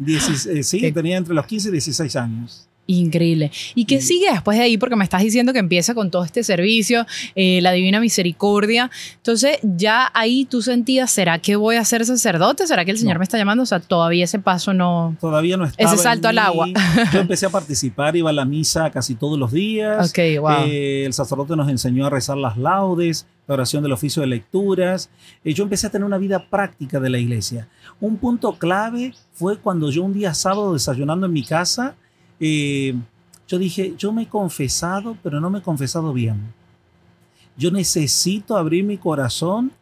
Sí, 0.62 0.85
eh, 0.85 0.92
tenía 0.92 1.16
entre 1.16 1.33
los 1.33 1.47
15 1.47 1.69
y 1.69 1.73
16 1.73 2.16
años. 2.16 2.69
Increíble. 2.88 3.52
¿Y 3.76 3.85
qué 3.85 4.02
sigue 4.02 4.26
después 4.31 4.59
de 4.59 4.64
ahí? 4.64 4.76
Porque 4.76 4.97
me 4.97 5.04
estás 5.04 5.23
diciendo 5.23 5.52
que 5.52 5.61
empieza 5.61 5.95
con 5.95 6.11
todo 6.11 6.25
este 6.25 6.42
servicio, 6.42 7.07
eh, 7.37 7.61
la 7.62 7.71
Divina 7.71 8.00
Misericordia. 8.00 8.90
Entonces, 9.16 9.59
ya 9.62 10.11
ahí 10.14 10.45
tú 10.47 10.62
sentías, 10.62 11.11
¿será 11.11 11.38
que 11.38 11.54
voy 11.54 11.76
a 11.76 11.85
ser 11.85 12.04
sacerdote? 12.04 12.66
¿Será 12.66 12.85
que 12.85 12.90
el 12.90 12.99
Señor 12.99 13.19
me 13.19 13.25
está 13.25 13.38
llamando? 13.38 13.62
O 13.62 13.66
sea, 13.66 13.78
todavía 13.78 14.25
ese 14.25 14.40
paso 14.40 14.75
no... 14.75 15.16
Todavía 15.21 15.57
no 15.57 15.64
estaba 15.64 15.92
Ese 15.92 16.02
salto 16.02 16.26
al 16.26 16.38
agua. 16.38 16.66
Yo 17.12 17.21
empecé 17.21 17.47
a 17.47 17.50
participar, 17.50 18.16
iba 18.16 18.31
a 18.31 18.33
la 18.33 18.45
misa 18.45 18.90
casi 18.90 19.14
todos 19.14 19.38
los 19.38 19.52
días. 19.52 20.11
Ok, 20.11 20.40
wow. 20.40 20.66
Eh, 20.66 21.04
el 21.07 21.12
sacerdote 21.12 21.54
nos 21.54 21.69
enseñó 21.69 22.07
a 22.07 22.11
rezar 22.11 22.37
las 22.37 22.59
laudes, 22.59 23.26
la 23.41 23.41
oración 23.52 23.82
del 23.82 23.92
oficio 23.92 24.21
de 24.23 24.28
lecturas. 24.28 25.11
Eh, 25.44 25.54
yo 25.54 25.64
empecé 25.64 25.87
a 25.87 25.90
tener 25.90 26.04
una 26.04 26.18
vida 26.18 26.49
práctica 26.49 27.00
de 27.00 27.11
la 27.11 27.18
iglesia. 27.18 27.68
Un 28.00 28.16
punto 28.16 28.52
clave 28.59 29.14
fue 29.32 29.59
cuando 29.59 29.90
yo 29.90 30.02
un 30.02 30.12
día 30.12 30.35
sábado 30.35 30.73
desayunando 30.73 31.26
en 31.26 31.32
mi 31.32 31.44
casa, 31.44 31.94
eh, 32.40 32.94
yo 33.47 33.59
dije, 33.59 33.94
yo 33.99 34.12
me 34.12 34.23
he 34.23 34.28
confesado, 34.28 35.16
pero 35.23 35.40
no 35.40 35.50
me 35.50 35.59
he 35.59 35.62
confesado 35.62 36.12
bien. 36.12 36.54
Yo 37.56 37.71
necesito 37.71 38.56
abrir 38.56 38.82
mi 38.85 38.97
corazón 38.97 39.73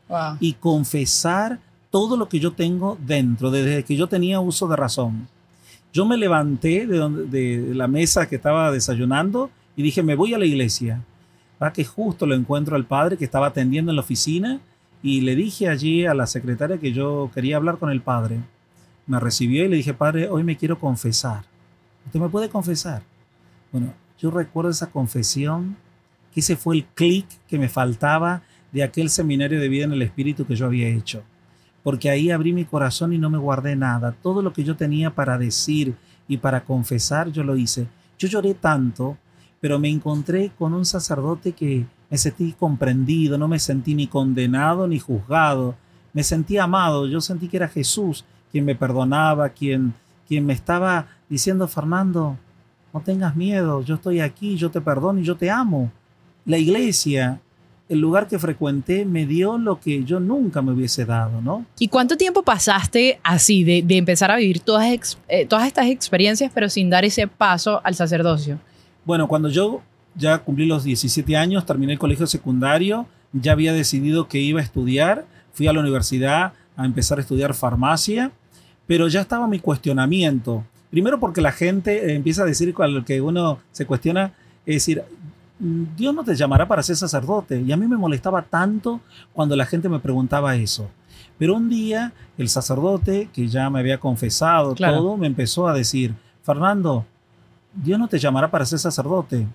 y 0.41 0.55
confesar 0.55 1.61
todo 1.91 2.17
lo 2.17 2.29
que 2.29 2.41
yo 2.41 2.53
tengo 2.53 2.99
dentro, 3.00 3.50
desde 3.50 3.85
que 3.85 3.97
yo 3.97 4.09
tenía 4.09 4.41
uso 4.41 4.67
de 4.67 4.77
razón. 4.77 5.29
Yo 5.93 6.05
me 6.05 6.17
levanté 6.17 6.87
de, 6.87 7.09
de 7.27 7.75
la 7.75 7.87
mesa 7.87 8.29
que 8.29 8.37
estaba 8.37 8.71
desayunando 8.73 9.50
y 9.77 9.83
dije, 9.83 10.03
me 10.03 10.15
voy 10.15 10.35
a 10.35 10.39
la 10.39 10.47
iglesia. 10.47 11.05
Para 11.61 11.75
que 11.75 11.85
justo 11.85 12.25
lo 12.25 12.35
encuentro 12.35 12.75
al 12.75 12.87
padre 12.87 13.19
que 13.19 13.26
estaba 13.26 13.49
atendiendo 13.49 13.93
en 13.93 13.97
la 13.97 14.00
oficina 14.00 14.61
y 15.02 15.21
le 15.21 15.37
dije 15.37 15.69
allí 15.69 16.07
a 16.07 16.14
la 16.14 16.26
secretaria 16.26 16.79
que 16.79 16.95
yo 16.95 17.31
quería 17.35 17.57
hablar 17.57 17.76
con 17.76 17.90
el 17.90 18.00
padre. 18.00 18.38
Me 19.07 19.21
recibió 19.21 19.67
y 19.67 19.69
le 19.69 19.76
dije, 19.76 19.93
padre, 19.93 20.31
hoy 20.31 20.43
me 20.43 20.57
quiero 20.57 20.79
confesar. 20.79 21.45
¿Usted 22.07 22.19
me 22.19 22.31
puede 22.31 22.49
confesar? 22.49 23.02
Bueno, 23.73 23.93
yo 24.19 24.31
recuerdo 24.31 24.71
esa 24.71 24.90
confesión, 24.90 25.76
que 26.33 26.40
ese 26.40 26.57
fue 26.57 26.76
el 26.76 26.87
clic 26.87 27.26
que 27.47 27.59
me 27.59 27.69
faltaba 27.69 28.40
de 28.73 28.83
aquel 28.83 29.11
seminario 29.11 29.61
de 29.61 29.69
vida 29.69 29.85
en 29.85 29.93
el 29.93 30.00
Espíritu 30.00 30.47
que 30.47 30.57
yo 30.57 30.64
había 30.64 30.88
hecho. 30.88 31.23
Porque 31.83 32.09
ahí 32.09 32.31
abrí 32.31 32.55
mi 32.55 32.64
corazón 32.64 33.12
y 33.12 33.19
no 33.19 33.29
me 33.29 33.37
guardé 33.37 33.76
nada. 33.76 34.17
Todo 34.23 34.40
lo 34.40 34.55
que 34.55 34.64
yo 34.64 34.76
tenía 34.76 35.14
para 35.14 35.37
decir 35.37 35.95
y 36.26 36.38
para 36.38 36.64
confesar 36.64 37.31
yo 37.31 37.45
lo 37.45 37.55
hice. 37.55 37.87
Yo 38.19 38.29
lloré 38.29 38.55
tanto, 38.55 39.19
pero 39.61 39.79
me 39.79 39.90
encontré 39.90 40.50
con 40.59 40.73
un 40.73 40.85
sacerdote 40.85 41.52
que 41.52 41.85
me 42.11 42.19
sentí 42.19 42.52
comprendido, 42.52 43.38
no 43.38 43.47
me 43.47 43.59
sentí 43.59 43.95
ni 43.95 44.07
condenado 44.07 44.88
ni 44.88 44.99
juzgado, 44.99 45.76
me 46.12 46.25
sentí 46.25 46.59
amado, 46.59 47.07
yo 47.07 47.21
sentí 47.21 47.49
que 47.49 47.59
era 47.59 47.69
Jesús 47.69 48.25
quien 48.50 48.64
me 48.64 48.75
perdonaba, 48.75 49.50
quien, 49.50 49.95
quien 50.26 50.45
me 50.45 50.52
estaba 50.52 51.07
diciendo, 51.29 51.69
Fernando, 51.69 52.37
no 52.93 53.00
tengas 53.00 53.37
miedo, 53.37 53.83
yo 53.83 53.95
estoy 53.95 54.21
aquí, 54.21 54.57
yo 54.57 54.71
te 54.71 54.81
perdono 54.81 55.21
y 55.21 55.25
yo 55.25 55.37
te 55.37 55.50
amo. 55.50 55.93
La 56.45 56.59
iglesia, 56.59 57.40
el 57.88 58.00
lugar 58.00 58.26
que 58.26 58.38
frecuenté, 58.38 59.05
me 59.05 59.26
dio 59.26 59.57
lo 59.57 59.79
que 59.79 60.02
yo 60.02 60.19
nunca 60.19 60.62
me 60.62 60.73
hubiese 60.73 61.05
dado, 61.05 61.40
¿no? 61.40 61.64
¿Y 61.79 61.87
cuánto 61.87 62.17
tiempo 62.17 62.43
pasaste 62.43 63.21
así, 63.23 63.62
de, 63.62 63.83
de 63.83 63.99
empezar 63.99 64.33
a 64.33 64.37
vivir 64.37 64.61
todas, 64.61 65.19
eh, 65.29 65.47
todas 65.47 65.69
estas 65.69 65.87
experiencias, 65.87 66.50
pero 66.52 66.69
sin 66.69 66.90
dar 66.90 67.05
ese 67.05 67.29
paso 67.29 67.81
al 67.85 67.95
sacerdocio? 67.95 68.59
Bueno, 69.04 69.28
cuando 69.28 69.49
yo 69.49 69.83
ya 70.14 70.38
cumplí 70.38 70.66
los 70.66 70.85
17 70.85 71.37
años, 71.37 71.66
terminé 71.66 71.92
el 71.92 71.99
colegio 71.99 72.26
secundario, 72.26 73.07
ya 73.33 73.52
había 73.52 73.73
decidido 73.73 74.28
que 74.28 74.38
iba 74.38 74.61
a 74.61 74.62
estudiar, 74.62 75.26
fui 75.52 75.69
a 75.69 75.73
la 75.73 75.80
universidad 75.80 76.52
a 76.76 76.85
empezar 76.85 77.19
a 77.19 77.21
estudiar 77.21 77.54
farmacia, 77.54 78.33
pero 78.87 79.09
ya 79.09 79.21
estaba 79.21 79.47
mi 79.47 79.61
cuestionamiento. 79.61 80.64
Primero 80.90 81.21
porque 81.21 81.40
la 81.40 81.52
gente 81.52 82.14
empieza 82.14 82.42
a 82.42 82.47
decir 82.47 82.75
lo 82.76 83.04
que 83.04 83.21
uno 83.21 83.61
se 83.71 83.87
cuestiona, 83.87 84.33
es 84.66 84.76
decir, 84.76 85.02
Dios 85.61 86.14
no 86.14 86.25
te 86.25 86.35
llamará 86.35 86.66
para 86.66 86.83
ser 86.83 86.97
sacerdote. 86.97 87.61
Y 87.61 87.71
a 87.71 87.76
mí 87.76 87.87
me 87.87 87.97
molestaba 87.97 88.42
tanto 88.42 89.00
cuando 89.33 89.54
la 89.54 89.66
gente 89.66 89.88
me 89.88 90.00
preguntaba 90.00 90.57
eso. 90.57 90.90
Pero 91.38 91.54
un 91.54 91.69
día 91.69 92.12
el 92.38 92.49
sacerdote, 92.49 93.28
que 93.33 93.47
ya 93.47 93.71
me 93.71 93.78
había 93.78 93.99
confesado 93.99 94.75
todo, 94.75 95.16
me 95.16 95.26
empezó 95.26 95.69
a 95.69 95.75
decir, 95.75 96.14
Fernando, 96.42 97.07
Dios 97.75 97.99
no 97.99 98.09
te 98.09 98.19
llamará 98.19 98.50
para 98.50 98.65
ser 98.65 98.79
sacerdote. 98.79 99.47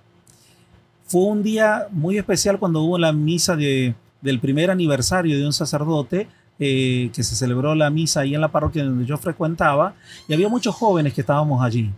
Fue 1.07 1.21
un 1.23 1.43
día 1.43 1.87
muy 1.91 2.17
especial 2.17 2.57
cuando 2.57 2.81
hubo 2.81 2.97
la 2.97 3.11
misa 3.11 3.55
de, 3.55 3.93
del 4.21 4.39
primer 4.39 4.71
aniversario 4.71 5.37
de 5.37 5.45
un 5.45 5.53
sacerdote, 5.53 6.27
eh, 6.57 7.11
que 7.13 7.23
se 7.23 7.35
celebró 7.35 7.75
la 7.75 7.89
misa 7.89 8.21
ahí 8.21 8.33
en 8.33 8.41
la 8.41 8.47
parroquia 8.47 8.83
donde 8.83 9.05
yo 9.05 9.17
frecuentaba, 9.17 9.93
y 10.27 10.33
había 10.33 10.49
muchos 10.49 10.73
jóvenes 10.75 11.13
que 11.13 11.21
estábamos 11.21 11.63
allí. 11.63 11.91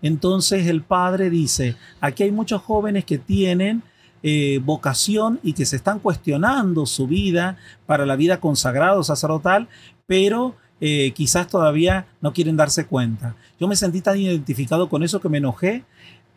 Entonces 0.00 0.66
el 0.66 0.82
padre 0.82 1.30
dice, 1.30 1.76
aquí 2.00 2.22
hay 2.22 2.32
muchos 2.32 2.62
jóvenes 2.62 3.04
que 3.04 3.18
tienen 3.18 3.82
eh, 4.22 4.60
vocación 4.64 5.40
y 5.42 5.52
que 5.52 5.66
se 5.66 5.76
están 5.76 5.98
cuestionando 5.98 6.86
su 6.86 7.06
vida 7.06 7.58
para 7.86 8.06
la 8.06 8.16
vida 8.16 8.40
consagrada 8.40 9.02
sacerdotal, 9.02 9.68
pero 10.06 10.54
eh, 10.86 11.12
quizás 11.12 11.48
todavía 11.48 12.06
no 12.20 12.34
quieren 12.34 12.58
darse 12.58 12.84
cuenta. 12.84 13.34
Yo 13.58 13.66
me 13.66 13.74
sentí 13.74 14.02
tan 14.02 14.18
identificado 14.18 14.90
con 14.90 15.02
eso 15.02 15.18
que 15.18 15.30
me 15.30 15.38
enojé 15.38 15.82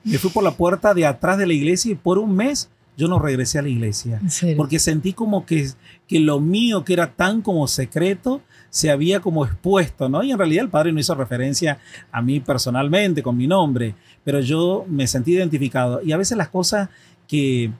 me 0.03 0.17
fui 0.17 0.29
por 0.31 0.43
la 0.43 0.51
puerta 0.51 0.93
de 0.93 1.05
atrás 1.05 1.37
de 1.37 1.45
la 1.45 1.53
iglesia 1.53 1.91
y 1.91 1.95
por 1.95 2.17
un 2.17 2.35
mes 2.35 2.69
yo 2.95 3.07
no 3.07 3.19
regresé 3.19 3.59
a 3.59 3.61
la 3.61 3.69
iglesia. 3.69 4.21
Porque 4.55 4.79
sentí 4.79 5.13
como 5.13 5.45
que, 5.45 5.69
que 6.07 6.19
lo 6.19 6.39
mío, 6.39 6.83
que 6.83 6.93
era 6.93 7.11
tan 7.11 7.41
como 7.41 7.67
secreto, 7.67 8.41
se 8.69 8.89
había 8.89 9.19
como 9.19 9.45
expuesto, 9.45 10.09
¿no? 10.09 10.23
Y 10.23 10.31
en 10.31 10.37
realidad 10.37 10.63
el 10.63 10.71
padre 10.71 10.91
no 10.91 10.99
hizo 10.99 11.13
referencia 11.13 11.77
a 12.11 12.21
mí 12.21 12.39
personalmente 12.39 13.21
con 13.21 13.37
mi 13.37 13.47
nombre, 13.47 13.95
pero 14.23 14.39
yo 14.39 14.85
me 14.87 15.05
sentí 15.07 15.33
identificado. 15.33 16.01
Y 16.01 16.11
a 16.11 16.17
veces 16.17 16.37
las 16.37 16.49
cosas 16.49 16.89
que, 17.27 17.71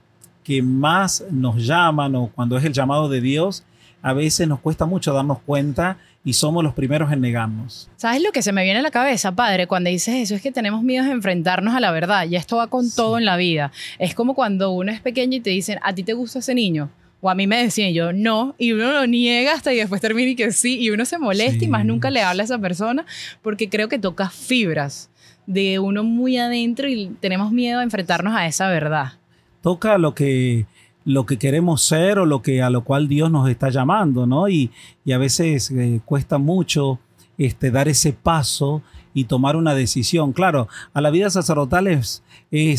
que 0.44 0.62
más 0.62 1.24
nos 1.30 1.66
llaman 1.66 2.14
o 2.14 2.28
cuando 2.28 2.56
es 2.56 2.64
el 2.64 2.72
llamado 2.72 3.08
de 3.08 3.20
Dios, 3.20 3.64
a 4.02 4.12
veces 4.12 4.46
nos 4.46 4.60
cuesta 4.60 4.86
mucho 4.86 5.12
darnos 5.12 5.40
cuenta 5.40 5.98
y 6.28 6.34
somos 6.34 6.62
los 6.62 6.74
primeros 6.74 7.10
en 7.10 7.22
negarnos. 7.22 7.88
¿Sabes 7.96 8.22
lo 8.22 8.32
que 8.32 8.42
se 8.42 8.52
me 8.52 8.62
viene 8.62 8.80
a 8.80 8.82
la 8.82 8.90
cabeza, 8.90 9.34
padre? 9.34 9.66
Cuando 9.66 9.88
dices 9.88 10.14
eso 10.14 10.34
es 10.34 10.42
que 10.42 10.52
tenemos 10.52 10.82
miedo 10.82 11.06
de 11.06 11.12
enfrentarnos 11.12 11.74
a 11.74 11.80
la 11.80 11.90
verdad 11.90 12.26
y 12.28 12.36
esto 12.36 12.58
va 12.58 12.66
con 12.66 12.90
todo 12.90 13.16
en 13.16 13.24
la 13.24 13.38
vida. 13.38 13.72
Es 13.98 14.14
como 14.14 14.34
cuando 14.34 14.70
uno 14.70 14.92
es 14.92 15.00
pequeño 15.00 15.38
y 15.38 15.40
te 15.40 15.48
dicen, 15.48 15.78
¿a 15.82 15.94
ti 15.94 16.02
te 16.02 16.12
gusta 16.12 16.40
ese 16.40 16.54
niño? 16.54 16.90
O 17.22 17.30
a 17.30 17.34
mí 17.34 17.46
me 17.46 17.62
decían 17.62 17.94
yo, 17.94 18.12
no, 18.12 18.54
y 18.58 18.72
uno 18.72 18.92
lo 18.92 19.06
niega 19.06 19.54
hasta 19.54 19.72
y 19.72 19.78
después 19.78 20.02
termina 20.02 20.28
y 20.28 20.36
que 20.36 20.52
sí, 20.52 20.78
y 20.78 20.90
uno 20.90 21.06
se 21.06 21.16
molesta 21.16 21.64
y 21.64 21.68
más 21.68 21.86
nunca 21.86 22.10
le 22.10 22.20
habla 22.20 22.42
a 22.42 22.44
esa 22.44 22.58
persona 22.58 23.06
porque 23.40 23.70
creo 23.70 23.88
que 23.88 23.98
toca 23.98 24.28
fibras 24.28 25.08
de 25.46 25.78
uno 25.78 26.04
muy 26.04 26.36
adentro 26.36 26.90
y 26.90 27.06
tenemos 27.20 27.52
miedo 27.52 27.80
a 27.80 27.84
enfrentarnos 27.84 28.36
a 28.36 28.46
esa 28.46 28.68
verdad. 28.68 29.14
Toca 29.62 29.96
lo 29.96 30.14
que 30.14 30.66
lo 31.08 31.24
que 31.24 31.38
queremos 31.38 31.80
ser 31.80 32.18
o 32.18 32.26
lo 32.26 32.42
que 32.42 32.60
a 32.60 32.68
lo 32.68 32.84
cual 32.84 33.08
Dios 33.08 33.30
nos 33.30 33.48
está 33.48 33.70
llamando, 33.70 34.26
¿no? 34.26 34.46
Y, 34.46 34.70
a 35.10 35.16
veces 35.16 35.70
eh, 35.70 36.02
cuesta 36.04 36.36
mucho 36.36 36.98
este, 37.38 37.70
dar 37.70 37.88
ese 37.88 38.12
paso 38.12 38.82
y 39.14 39.24
tomar 39.24 39.56
una 39.56 39.74
decisión. 39.74 40.34
Claro, 40.34 40.68
a 40.92 41.00
la 41.00 41.08
vida 41.08 41.30
sacerdotal 41.30 41.86
es, 41.86 42.22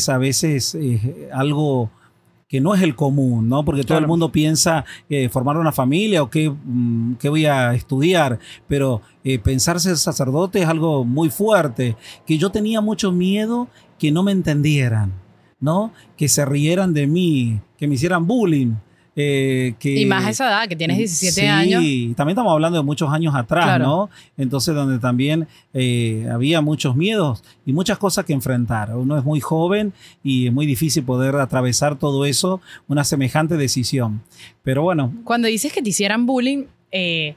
a 0.08 0.16
veces 0.18 0.76
eh, 0.76 1.28
algo 1.32 1.90
que 2.48 2.60
no 2.60 2.72
es 2.72 2.82
el 2.82 2.94
común, 2.94 3.48
¿no? 3.48 3.64
Porque 3.64 3.82
todo 3.82 3.98
el 3.98 4.06
mundo 4.06 4.30
piensa 4.30 4.84
eh, 5.08 5.28
formar 5.28 5.56
una 5.56 5.72
familia 5.72 6.22
o 6.22 6.30
qué, 6.30 6.50
mm, 6.50 7.16
voy 7.24 7.46
a 7.46 7.74
estudiar, 7.74 8.38
pero 8.68 9.02
pensar 9.42 9.80
ser 9.80 9.96
sacerdote 9.96 10.62
es 10.62 10.68
algo 10.68 11.04
muy 11.04 11.30
fuerte, 11.30 11.96
que 12.26 12.38
yo 12.38 12.50
tenía 12.50 12.80
mucho 12.80 13.10
miedo 13.10 13.66
que 13.98 14.12
no 14.12 14.22
me 14.22 14.30
entendieran. 14.30 15.12
¿No? 15.60 15.92
Que 16.16 16.28
se 16.28 16.44
rieran 16.44 16.92
de 16.94 17.06
mí, 17.06 17.60
que 17.78 17.86
me 17.86 17.94
hicieran 17.94 18.26
bullying. 18.26 18.74
Eh, 19.16 19.74
que, 19.78 20.00
y 20.00 20.06
más 20.06 20.24
a 20.24 20.30
esa 20.30 20.48
edad, 20.48 20.68
que 20.68 20.76
tienes 20.76 20.96
17 20.96 21.48
años. 21.48 21.82
Sí, 21.82 22.14
también 22.16 22.34
estamos 22.34 22.52
hablando 22.52 22.78
de 22.78 22.84
muchos 22.84 23.12
años 23.12 23.34
atrás, 23.34 23.78
¿no? 23.78 24.08
Entonces, 24.36 24.74
donde 24.74 24.98
también 24.98 25.46
eh, 25.74 26.26
había 26.32 26.60
muchos 26.60 26.96
miedos 26.96 27.42
y 27.66 27.72
muchas 27.72 27.98
cosas 27.98 28.24
que 28.24 28.32
enfrentar. 28.32 28.96
Uno 28.96 29.18
es 29.18 29.24
muy 29.24 29.40
joven 29.40 29.92
y 30.22 30.46
es 30.46 30.52
muy 30.52 30.64
difícil 30.64 31.02
poder 31.02 31.36
atravesar 31.36 31.98
todo 31.98 32.24
eso, 32.24 32.60
una 32.88 33.04
semejante 33.04 33.56
decisión. 33.56 34.22
Pero 34.62 34.82
bueno. 34.82 35.12
Cuando 35.24 35.48
dices 35.48 35.72
que 35.72 35.82
te 35.82 35.90
hicieran 35.90 36.24
bullying, 36.24 36.64
eh, 36.92 37.34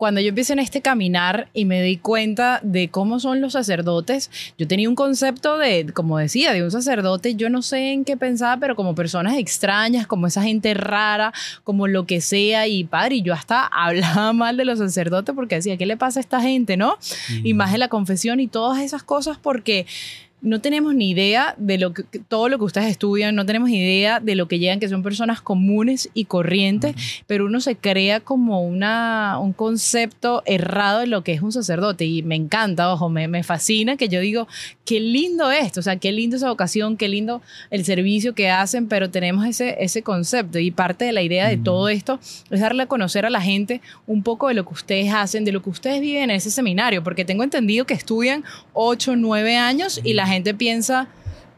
cuando 0.00 0.22
yo 0.22 0.30
empecé 0.30 0.54
en 0.54 0.60
este 0.60 0.80
caminar 0.80 1.50
y 1.52 1.66
me 1.66 1.82
di 1.82 1.98
cuenta 1.98 2.58
de 2.62 2.88
cómo 2.88 3.20
son 3.20 3.42
los 3.42 3.52
sacerdotes, 3.52 4.30
yo 4.56 4.66
tenía 4.66 4.88
un 4.88 4.94
concepto 4.94 5.58
de, 5.58 5.92
como 5.92 6.16
decía, 6.16 6.54
de 6.54 6.64
un 6.64 6.70
sacerdote, 6.70 7.34
yo 7.34 7.50
no 7.50 7.60
sé 7.60 7.92
en 7.92 8.06
qué 8.06 8.16
pensaba, 8.16 8.56
pero 8.56 8.76
como 8.76 8.94
personas 8.94 9.36
extrañas, 9.36 10.06
como 10.06 10.26
esa 10.26 10.42
gente 10.42 10.72
rara, 10.72 11.34
como 11.64 11.86
lo 11.86 12.06
que 12.06 12.22
sea. 12.22 12.66
Y 12.66 12.84
padre, 12.84 13.16
y 13.16 13.22
yo 13.22 13.34
hasta 13.34 13.66
hablaba 13.70 14.32
mal 14.32 14.56
de 14.56 14.64
los 14.64 14.78
sacerdotes 14.78 15.34
porque 15.34 15.56
decía, 15.56 15.76
¿qué 15.76 15.84
le 15.84 15.98
pasa 15.98 16.18
a 16.18 16.22
esta 16.22 16.40
gente, 16.40 16.78
no? 16.78 16.96
Y 17.44 17.52
más 17.52 17.70
de 17.70 17.76
la 17.76 17.88
confesión 17.88 18.40
y 18.40 18.48
todas 18.48 18.80
esas 18.80 19.02
cosas 19.02 19.36
porque 19.36 19.84
no 20.42 20.60
tenemos 20.60 20.94
ni 20.94 21.10
idea 21.10 21.54
de 21.58 21.78
lo 21.78 21.92
que, 21.92 22.02
todo 22.02 22.48
lo 22.48 22.58
que 22.58 22.64
ustedes 22.64 22.88
estudian, 22.88 23.34
no 23.34 23.44
tenemos 23.44 23.70
idea 23.70 24.20
de 24.20 24.34
lo 24.34 24.48
que 24.48 24.58
llegan, 24.58 24.80
que 24.80 24.88
son 24.88 25.02
personas 25.02 25.40
comunes 25.40 26.08
y 26.14 26.24
corrientes, 26.24 26.94
pero 27.26 27.46
uno 27.46 27.60
se 27.60 27.76
crea 27.76 28.20
como 28.20 28.62
una, 28.62 29.38
un 29.38 29.52
concepto 29.52 30.42
errado 30.46 31.00
de 31.00 31.06
lo 31.06 31.22
que 31.22 31.32
es 31.32 31.42
un 31.42 31.52
sacerdote. 31.52 32.06
Y 32.06 32.22
me 32.22 32.36
encanta, 32.36 32.92
ojo, 32.92 33.08
me, 33.08 33.28
me 33.28 33.42
fascina 33.42 33.96
que 33.96 34.08
yo 34.08 34.20
digo, 34.20 34.48
qué 34.84 35.00
lindo 35.00 35.50
esto, 35.50 35.80
o 35.80 35.82
sea, 35.82 35.96
qué 35.96 36.12
lindo 36.12 36.36
esa 36.36 36.48
vocación, 36.48 36.96
qué 36.96 37.08
lindo 37.08 37.42
el 37.70 37.84
servicio 37.84 38.34
que 38.34 38.50
hacen, 38.50 38.88
pero 38.88 39.10
tenemos 39.10 39.46
ese, 39.46 39.76
ese 39.80 40.02
concepto. 40.02 40.58
Y 40.58 40.70
parte 40.70 41.04
de 41.04 41.12
la 41.12 41.22
idea 41.22 41.48
de 41.48 41.58
todo 41.58 41.88
esto 41.88 42.18
es 42.50 42.60
darle 42.60 42.84
a 42.84 42.86
conocer 42.86 43.26
a 43.26 43.30
la 43.30 43.40
gente 43.40 43.80
un 44.06 44.22
poco 44.22 44.48
de 44.48 44.54
lo 44.54 44.64
que 44.64 44.74
ustedes 44.74 45.12
hacen, 45.12 45.44
de 45.44 45.52
lo 45.52 45.62
que 45.62 45.70
ustedes 45.70 46.00
viven 46.00 46.24
en 46.24 46.30
ese 46.30 46.50
seminario, 46.50 47.04
porque 47.04 47.24
tengo 47.24 47.42
entendido 47.42 47.84
que 47.84 47.94
estudian 47.94 48.44
8, 48.72 49.16
9 49.16 49.56
años 49.56 50.00
y 50.02 50.14
la 50.14 50.29
gente 50.30 50.54
piensa... 50.54 51.08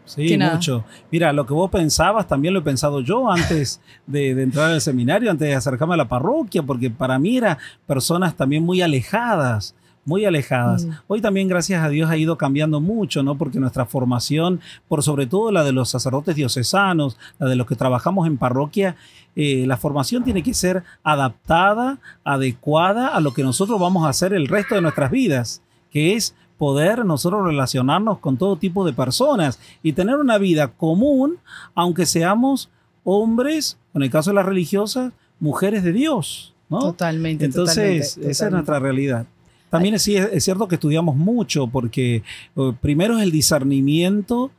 Sí, 0.05 0.37
mucho. 0.37 0.85
Mira, 1.13 1.33
lo 1.33 1.47
que 1.47 1.55
vos 1.55 1.71
pensabas 1.71 2.27
también 2.27 2.53
lo 2.53 2.61
he 2.61 2.65
pensado 2.65 3.01
yo 3.01 3.31
antes 3.31 3.81
de, 4.07 4.31
entrar 4.31 4.73
al 4.73 4.81
seminario, 4.81 5.31
antes 5.31 5.49
de 5.49 5.55
acercarme 5.55 5.95
a 5.95 5.97
la 5.97 6.09
parroquia, 6.09 6.63
porque 6.63 6.91
para 6.91 7.19
mí 7.21 7.39
eran 7.39 7.57
personas 7.87 8.37
también 8.37 8.65
muy 8.65 8.83
alejadas 8.83 9.75
muy 10.05 10.25
alejadas. 10.25 10.85
Mm. 10.85 10.91
Hoy 11.07 11.21
también, 11.21 11.47
gracias 11.47 11.83
a 11.83 11.89
Dios, 11.89 12.11
ha 12.11 12.17
ido 12.17 12.37
cambiando 12.37 12.81
mucho, 12.81 13.23
¿no? 13.23 13.37
Porque 13.37 13.61
nuestra 13.61 13.87
formación, 13.87 14.61
por 14.89 15.03
sobre 15.03 15.27
todo 15.27 15.53
la 15.53 15.63
de 15.63 15.71
los 15.71 15.91
sacerdotes 15.91 16.35
diocesanos, 16.35 17.17
la 17.39 17.47
de 17.49 17.55
los 17.57 17.69
que 17.69 17.77
trabajamos 17.77 18.27
en 18.27 18.37
parroquia, 18.37 18.97
eh, 19.37 19.65
la 19.67 19.77
formación 19.77 20.25
tiene 20.25 20.43
que 20.43 20.55
ser 20.55 20.83
adaptada, 21.05 21.99
adecuada 22.25 23.09
a 23.09 23.21
lo 23.21 23.33
que 23.33 23.45
nosotros 23.45 23.81
vamos 23.81 24.05
a 24.05 24.09
hacer 24.09 24.33
el 24.33 24.49
resto 24.49 24.75
de 24.75 24.83
nuestras 24.83 25.11
vidas, 25.11 25.63
que 25.91 26.15
es 26.15 26.35
poder 26.63 27.05
nosotros 27.05 27.45
relacionarnos 27.45 28.21
con 28.21 28.37
todo 28.37 28.55
tipo 28.55 28.87
de 28.87 28.93
personas 28.93 29.59
y 29.83 29.95
tener 29.95 30.19
una 30.19 30.39
vida 30.39 30.69
común, 30.69 31.39
aunque 31.75 32.07
seamos 32.07 32.71
hombres, 33.03 33.79
en 33.95 34.03
el 34.05 34.11
caso 34.11 34.31
de 34.31 34.37
las 34.37 34.47
religiosas, 34.47 35.13
mujeres 35.41 35.83
de 35.83 35.93
Dios. 35.93 36.55
¿no? 36.69 36.79
Totalmente. 36.79 37.47
Entonces, 37.47 38.17
esa 38.17 38.47
es 38.47 38.53
nuestra 38.53 38.79
realidad. 38.79 39.27
También 39.71 39.97
es, 39.97 40.07
es, 40.07 40.45
cierto 40.45 40.69
que 40.69 40.77
estudiamos 40.77 41.17
mucho 41.17 41.67
porque 41.67 42.23
eh, 42.55 42.73
primero 42.81 43.17
es 43.17 43.25
el 43.25 43.33
discernimiento 43.33 44.53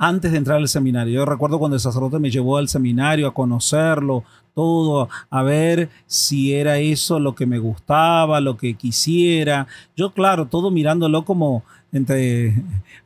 antes 0.00 0.32
de 0.32 0.38
entrar 0.38 0.56
al 0.56 0.66
seminario. 0.66 1.12
Yo 1.12 1.26
recuerdo 1.26 1.58
cuando 1.58 1.76
el 1.76 1.80
sacerdote 1.80 2.18
me 2.18 2.30
llevó 2.30 2.56
al 2.56 2.68
seminario 2.68 3.28
a 3.28 3.34
conocerlo, 3.34 4.24
todo, 4.54 5.10
a 5.28 5.42
ver 5.42 5.90
si 6.06 6.54
era 6.54 6.78
eso 6.78 7.20
lo 7.20 7.34
que 7.34 7.44
me 7.44 7.58
gustaba, 7.58 8.40
lo 8.40 8.56
que 8.56 8.74
quisiera. 8.74 9.66
Yo, 9.94 10.12
claro, 10.12 10.46
todo 10.46 10.70
mirándolo 10.70 11.26
como 11.26 11.64
entre 11.92 12.54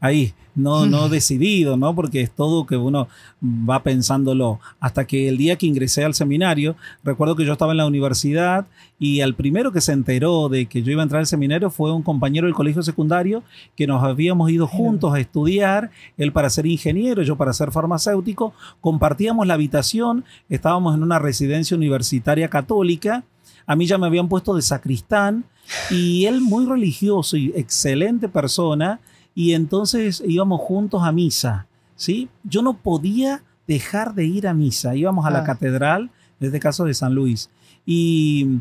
ahí, 0.00 0.35
no, 0.55 0.87
no 0.87 1.09
decidido, 1.09 1.76
¿no? 1.76 1.95
Porque 1.95 2.21
es 2.21 2.31
todo 2.31 2.67
que 2.67 2.76
uno 2.76 3.09
va 3.43 3.83
pensándolo. 3.83 4.61
Hasta 4.79 5.07
que 5.07 5.29
el 5.29 5.37
día 5.37 5.57
que 5.57 5.67
ingresé 5.67 6.05
al 6.05 6.14
seminario, 6.14 6.76
recuerdo 7.03 7.35
que 7.35 7.45
yo 7.45 7.53
estaba 7.53 7.73
en 7.73 7.79
la 7.79 7.87
universidad 7.87 8.67
y 8.99 9.21
al 9.21 9.35
primero 9.35 9.73
que 9.73 9.81
se 9.81 9.93
enteró 9.93 10.49
de 10.49 10.67
que 10.67 10.83
yo 10.83 10.93
iba 10.93 11.03
a 11.03 11.05
entrar 11.05 11.21
al 11.21 11.26
seminario 11.26 11.71
fue 11.71 11.93
un 11.93 12.03
compañero 12.03 12.47
del 12.47 12.55
colegio 12.55 12.83
secundario 12.83 13.43
que 13.76 13.87
nos 13.87 14.03
habíamos 14.03 14.50
ido 14.50 14.67
juntos 14.67 15.12
a 15.12 15.21
estudiar, 15.21 15.91
él 16.17 16.33
para 16.33 16.50
ser 16.50 16.67
ingeniero, 16.67 17.23
yo 17.23 17.37
para 17.37 17.53
ser 17.53 17.73
farmacéutico, 17.73 18.55
compartíamos 18.81 19.47
la 19.47 19.55
habitación, 19.55 20.25
estábamos 20.49 20.95
en 20.95 21.03
una 21.03 21.19
residencia 21.19 21.76
universitaria 21.76 22.49
católica, 22.49 23.25
a 23.67 23.76
mí 23.76 23.87
ya 23.87 23.99
me 23.99 24.07
habían 24.07 24.29
puesto 24.29 24.55
de 24.55 24.62
sacristán 24.62 25.45
y 25.90 26.26
él 26.26 26.40
muy 26.40 26.66
religioso 26.66 27.37
y 27.37 27.52
excelente 27.56 28.28
persona 28.28 29.00
y 29.35 29.52
entonces 29.54 30.23
íbamos 30.26 30.61
juntos 30.61 31.02
a 31.02 31.12
misa, 31.12 31.66
¿sí? 31.97 32.28
Yo 32.44 32.62
no 32.62 32.75
podía 32.76 33.42
dejar 33.66 34.14
de 34.14 34.26
ir 34.26 34.47
a 34.47 34.54
misa, 34.54 34.94
íbamos 34.94 35.26
a 35.26 35.30
la 35.30 35.40
Ah. 35.40 35.44
catedral, 35.44 36.11
en 36.40 36.47
este 36.47 36.61
caso 36.61 36.85
de 36.85 36.94
San 36.94 37.14
Luis, 37.14 37.50
y 37.87 38.59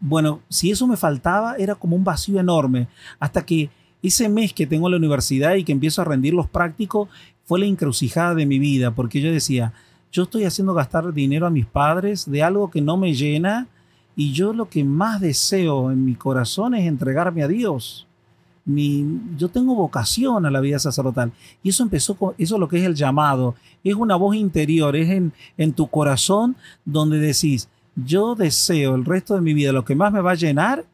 bueno, 0.00 0.40
si 0.48 0.70
eso 0.70 0.86
me 0.86 0.96
faltaba 0.96 1.56
era 1.56 1.74
como 1.74 1.96
un 1.96 2.04
vacío 2.04 2.40
enorme, 2.40 2.88
hasta 3.18 3.44
que 3.46 3.70
ese 4.02 4.28
mes 4.28 4.52
que 4.52 4.66
tengo 4.66 4.88
en 4.88 4.92
la 4.92 4.96
universidad 4.98 5.54
y 5.54 5.64
que 5.64 5.72
empiezo 5.72 6.02
a 6.02 6.04
rendir 6.04 6.34
los 6.34 6.48
prácticos 6.48 7.08
fue 7.44 7.60
la 7.60 7.66
encrucijada 7.66 8.34
de 8.34 8.46
mi 8.46 8.58
vida, 8.58 8.90
porque 8.92 9.20
yo 9.20 9.30
decía, 9.32 9.72
yo 10.10 10.24
estoy 10.24 10.44
haciendo 10.44 10.74
gastar 10.74 11.12
dinero 11.14 11.46
a 11.46 11.50
mis 11.50 11.66
padres 11.66 12.30
de 12.30 12.42
algo 12.42 12.70
que 12.70 12.80
no 12.80 12.96
me 12.96 13.14
llena 13.14 13.68
y 14.14 14.32
yo 14.32 14.52
lo 14.52 14.68
que 14.68 14.84
más 14.84 15.20
deseo 15.20 15.90
en 15.90 16.04
mi 16.04 16.14
corazón 16.14 16.74
es 16.74 16.86
entregarme 16.86 17.42
a 17.42 17.48
Dios. 17.48 18.06
Mi, 18.64 19.04
yo 19.36 19.48
tengo 19.48 19.74
vocación 19.74 20.46
a 20.46 20.50
la 20.50 20.60
vida 20.60 20.78
sacerdotal 20.78 21.32
y 21.64 21.70
eso 21.70 21.82
empezó 21.82 22.14
con 22.14 22.34
eso 22.38 22.54
es 22.54 22.60
lo 22.60 22.68
que 22.68 22.78
es 22.78 22.84
el 22.84 22.94
llamado 22.94 23.56
es 23.82 23.96
una 23.96 24.14
voz 24.14 24.36
interior 24.36 24.94
es 24.94 25.10
en, 25.10 25.32
en 25.58 25.72
tu 25.72 25.88
corazón 25.88 26.54
donde 26.84 27.18
decís 27.18 27.68
yo 27.96 28.36
deseo 28.36 28.94
el 28.94 29.04
resto 29.04 29.34
de 29.34 29.40
mi 29.40 29.52
vida 29.52 29.72
lo 29.72 29.84
que 29.84 29.96
más 29.96 30.12
me 30.12 30.20
va 30.20 30.30
a 30.30 30.36
llenar 30.36 30.84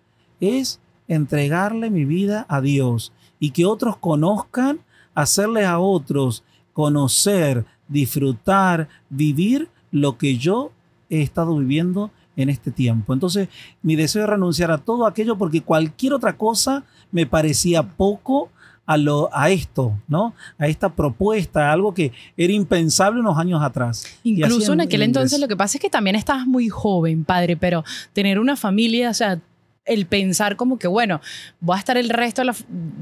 es 0.40 0.80
entregarle 1.08 1.90
mi 1.90 2.06
vida 2.06 2.46
a 2.48 2.62
Dios 2.62 3.12
y 3.38 3.50
que 3.50 3.66
otros 3.66 3.98
conozcan 3.98 4.80
hacerle 5.14 5.66
a 5.66 5.78
otros 5.78 6.44
conocer 6.72 7.66
disfrutar 7.86 8.88
vivir 9.10 9.68
lo 9.90 10.16
que 10.16 10.38
yo 10.38 10.72
he 11.10 11.20
estado 11.20 11.58
viviendo 11.58 12.10
en 12.38 12.48
este 12.48 12.70
tiempo. 12.70 13.12
Entonces, 13.12 13.48
mi 13.82 13.96
deseo 13.96 14.22
es 14.22 14.30
renunciar 14.30 14.70
a 14.70 14.78
todo 14.78 15.06
aquello 15.06 15.36
porque 15.36 15.60
cualquier 15.60 16.14
otra 16.14 16.36
cosa 16.36 16.84
me 17.12 17.26
parecía 17.26 17.82
poco 17.82 18.48
a, 18.86 18.96
lo, 18.96 19.28
a 19.34 19.50
esto, 19.50 19.92
¿no? 20.08 20.32
A 20.58 20.66
esta 20.66 20.88
propuesta, 20.88 21.70
algo 21.70 21.92
que 21.92 22.12
era 22.38 22.52
impensable 22.54 23.20
unos 23.20 23.36
años 23.36 23.60
atrás. 23.62 24.06
Incluso 24.24 24.72
en 24.72 24.80
aquel 24.80 25.02
ingresé. 25.02 25.04
entonces 25.04 25.40
lo 25.40 25.48
que 25.48 25.56
pasa 25.56 25.76
es 25.76 25.82
que 25.82 25.90
también 25.90 26.16
estabas 26.16 26.46
muy 26.46 26.68
joven, 26.70 27.24
padre, 27.24 27.56
pero 27.56 27.84
tener 28.14 28.38
una 28.38 28.56
familia, 28.56 29.10
o 29.10 29.14
sea, 29.14 29.38
el 29.84 30.06
pensar 30.06 30.56
como 30.56 30.78
que, 30.78 30.86
bueno, 30.86 31.20
voy 31.60 31.76
a 31.76 31.78
estar 31.80 31.96
el 31.98 32.08
resto 32.08 32.40
de, 32.42 32.46
la- 32.46 32.56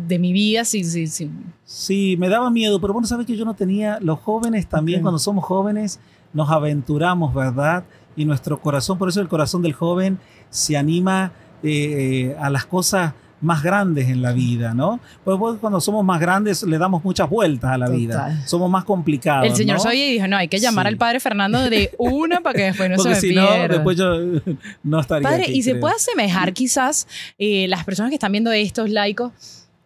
de 0.08 0.18
mi 0.18 0.32
vida 0.32 0.64
sin... 0.64 0.84
sin- 0.84 1.08
sin- 1.08 1.52
Sí, 1.64 2.16
me 2.18 2.28
daba 2.28 2.48
miedo, 2.50 2.80
pero 2.80 2.92
bueno, 2.92 3.06
sabes 3.06 3.26
que 3.26 3.36
yo 3.36 3.44
no 3.44 3.54
tenía, 3.54 3.98
los 4.00 4.18
jóvenes 4.20 4.66
también, 4.68 5.02
cuando 5.02 5.18
somos 5.18 5.44
jóvenes, 5.44 6.00
nos 6.32 6.48
aventuramos, 6.50 7.32
¿verdad? 7.34 7.84
Y 8.16 8.24
nuestro 8.24 8.60
corazón, 8.60 8.98
por 8.98 9.08
eso 9.08 9.20
el 9.20 9.28
corazón 9.28 9.62
del 9.62 9.74
joven 9.74 10.18
se 10.50 10.76
anima 10.76 11.32
eh, 11.62 12.32
eh, 12.32 12.36
a 12.40 12.50
las 12.50 12.64
cosas 12.66 13.12
más 13.42 13.62
grandes 13.62 14.08
en 14.08 14.22
la 14.22 14.32
vida, 14.32 14.72
¿no? 14.72 14.98
Pues 15.22 15.38
cuando 15.60 15.78
somos 15.78 16.02
más 16.02 16.18
grandes 16.18 16.62
le 16.62 16.78
damos 16.78 17.04
muchas 17.04 17.28
vueltas 17.28 17.70
a 17.70 17.76
la 17.76 17.90
vida, 17.90 18.14
Total. 18.14 18.48
somos 18.48 18.70
más 18.70 18.84
complicados. 18.84 19.46
el 19.50 19.54
señor 19.54 19.76
¿no? 19.76 19.82
Soy 19.82 20.12
dijo, 20.12 20.26
no, 20.26 20.38
hay 20.38 20.48
que 20.48 20.58
llamar 20.58 20.86
Sí. 20.86 20.88
al 20.88 20.96
padre 20.96 21.20
Fernando 21.20 21.60
de 21.68 21.90
una 21.98 22.40
para 22.40 22.56
que 22.56 22.62
después 22.64 22.88
no 22.88 22.96
Porque 23.02 23.14
se 23.14 23.26
me 23.26 23.28
si 23.28 23.34
no, 23.34 23.46
pierda. 23.46 23.68
después 23.74 23.96
yo 23.98 24.06
no 24.82 25.00
estaría 25.00 25.28
Padre, 25.28 25.42
aquí, 25.42 25.52
y 25.52 25.62
se 25.62 25.72
creo. 25.72 25.80
puede 25.82 25.94
asemejar 25.96 26.54
quizás 26.54 27.06
eh, 27.38 27.68
las 27.68 27.84
personas 27.84 28.08
que 28.10 28.14
están 28.16 28.32
viendo 28.32 28.50
estos 28.52 28.88
laicos, 28.88 29.32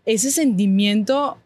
ese 0.07 0.31
sentimiento, 0.31 1.37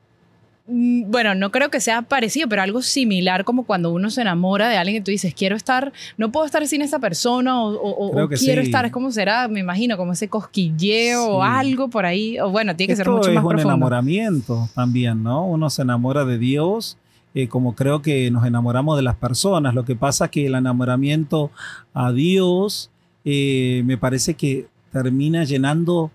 bueno, 0.67 1.35
no 1.35 1.51
creo 1.51 1.71
que 1.71 1.79
sea 1.79 2.03
parecido, 2.03 2.49
pero 2.49 2.63
algo 2.63 2.81
similar 2.81 3.45
como 3.45 3.65
cuando 3.65 3.93
uno 3.93 4.09
se 4.09 4.23
enamora 4.23 4.69
de 4.71 4.79
alguien 4.79 5.03
y 5.03 5.05
tú 5.05 5.11
dices, 5.11 5.35
quiero 5.35 5.57
estar, 5.57 5.93
no 6.17 6.33
puedo 6.33 6.47
estar 6.47 6.67
sin 6.67 6.81
esta 6.81 6.99
persona 6.99 7.63
o, 7.63 8.29
quiero 8.29 8.63
sí. 8.63 8.69
estar, 8.69 8.87
es 8.87 8.93
como 8.93 9.11
será, 9.13 9.47
me 9.49 9.61
imagino, 9.61 9.99
como 9.99 10.15
ese 10.15 10.29
cosquilleo 10.29 11.27
o 11.27 11.43
algo 11.43 11.89
por 11.89 12.07
ahí, 12.07 12.39
o 12.39 12.49
bueno, 12.49 12.75
tiene 12.77 12.93
que 12.93 12.97
ser 12.97 13.11
mucho 13.11 13.29
es 13.29 13.35
más 13.35 13.45
un 13.45 13.51
profundo. 13.51 13.75
enamoramiento 13.75 14.69
también, 14.75 15.23
¿no? 15.23 15.47
Uno 15.47 15.69
se 15.69 15.83
enamora 15.83 16.25
de 16.25 16.39
Dios, 16.39 16.97
eh, 17.35 17.47
como 17.47 17.75
creo 17.75 18.01
que 18.01 18.31
nos 18.31 18.47
enamoramos 18.47 18.97
de 18.97 19.03
las 19.03 19.17
personas. 19.17 19.75
Lo 19.75 19.85
que 19.85 19.97
pasa 19.97 20.27
es 20.27 20.31
que 20.31 20.47
el 20.47 20.55
enamoramiento 20.55 21.51
a 21.93 22.11
Dios 22.11 22.91
eh, 23.27 23.83
me 23.85 23.99
parece 23.99 24.33
que 24.33 24.67
termina 24.93 25.45
llenando 25.45 26.11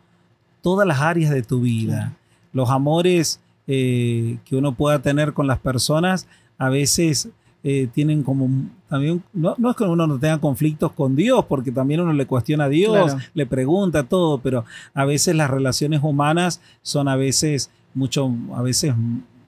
todas 0.63 0.87
las 0.87 1.01
áreas 1.01 1.31
de 1.31 1.43
tu 1.43 1.61
vida. 1.61 2.13
Los 2.51 2.71
amores 2.71 3.39
eh, 3.71 4.37
que 4.45 4.55
uno 4.55 4.73
pueda 4.73 4.97
tener 4.99 5.33
con 5.33 5.45
las 5.45 5.59
personas 5.59 6.27
a 6.57 6.69
veces 6.69 7.29
eh, 7.63 7.87
tienen 7.93 8.23
como 8.23 8.49
también, 8.89 9.21
no, 9.31 9.53
no 9.59 9.69
es 9.69 9.75
que 9.77 9.83
uno 9.83 10.07
no 10.07 10.17
tenga 10.17 10.39
conflictos 10.39 10.91
con 10.93 11.15
Dios, 11.15 11.45
porque 11.47 11.71
también 11.71 11.99
uno 12.01 12.11
le 12.13 12.25
cuestiona 12.25 12.63
a 12.63 12.69
Dios, 12.69 13.11
Claro. 13.13 13.19
le 13.33 13.45
pregunta 13.45 14.03
todo, 14.03 14.39
pero 14.39 14.65
a 14.95 15.05
veces 15.05 15.35
las 15.35 15.49
relaciones 15.51 15.99
humanas 16.01 16.61
son 16.81 17.07
a 17.07 17.15
veces 17.15 17.69
mucho, 17.93 18.31
a 18.55 18.61
veces 18.63 18.93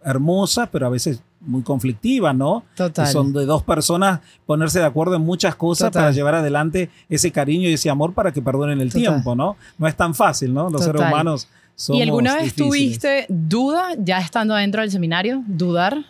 hermosas, 0.03 0.69
pero 0.71 0.87
a 0.87 0.89
veces 0.89 1.21
muy 1.39 1.63
conflictivas, 1.63 2.35
¿no? 2.35 2.63
Total. 2.75 3.05
Que 3.05 3.11
son 3.11 3.33
de 3.33 3.45
dos 3.45 3.63
personas 3.63 4.19
ponerse 4.45 4.79
de 4.79 4.85
acuerdo 4.85 5.15
en 5.15 5.23
muchas 5.23 5.55
cosas 5.55 5.87
Total. 5.89 6.03
para 6.03 6.11
llevar 6.11 6.35
adelante 6.35 6.89
ese 7.09 7.31
cariño 7.31 7.67
y 7.69 7.73
ese 7.73 7.89
amor 7.89 8.13
para 8.13 8.31
que 8.31 8.41
perdonen 8.41 8.79
el 8.81 8.89
Total. 8.89 9.01
tiempo, 9.01 9.35
¿no? 9.35 9.55
No 9.79 9.87
es 9.87 9.95
tan 9.95 10.13
fácil, 10.13 10.53
¿no? 10.53 10.69
Los 10.69 10.83
seres 10.83 11.01
humanos 11.01 11.47
somos 11.75 11.99
¿Y 11.99 12.03
alguna 12.03 12.35
vez 12.35 12.55
difíciles. 12.55 12.69
tuviste 12.69 13.25
duda 13.29 13.95
ya 13.97 14.19
estando 14.19 14.53
adentro 14.53 14.81
del 14.81 14.91
seminario? 14.91 15.43
¿Dudar? 15.47 16.05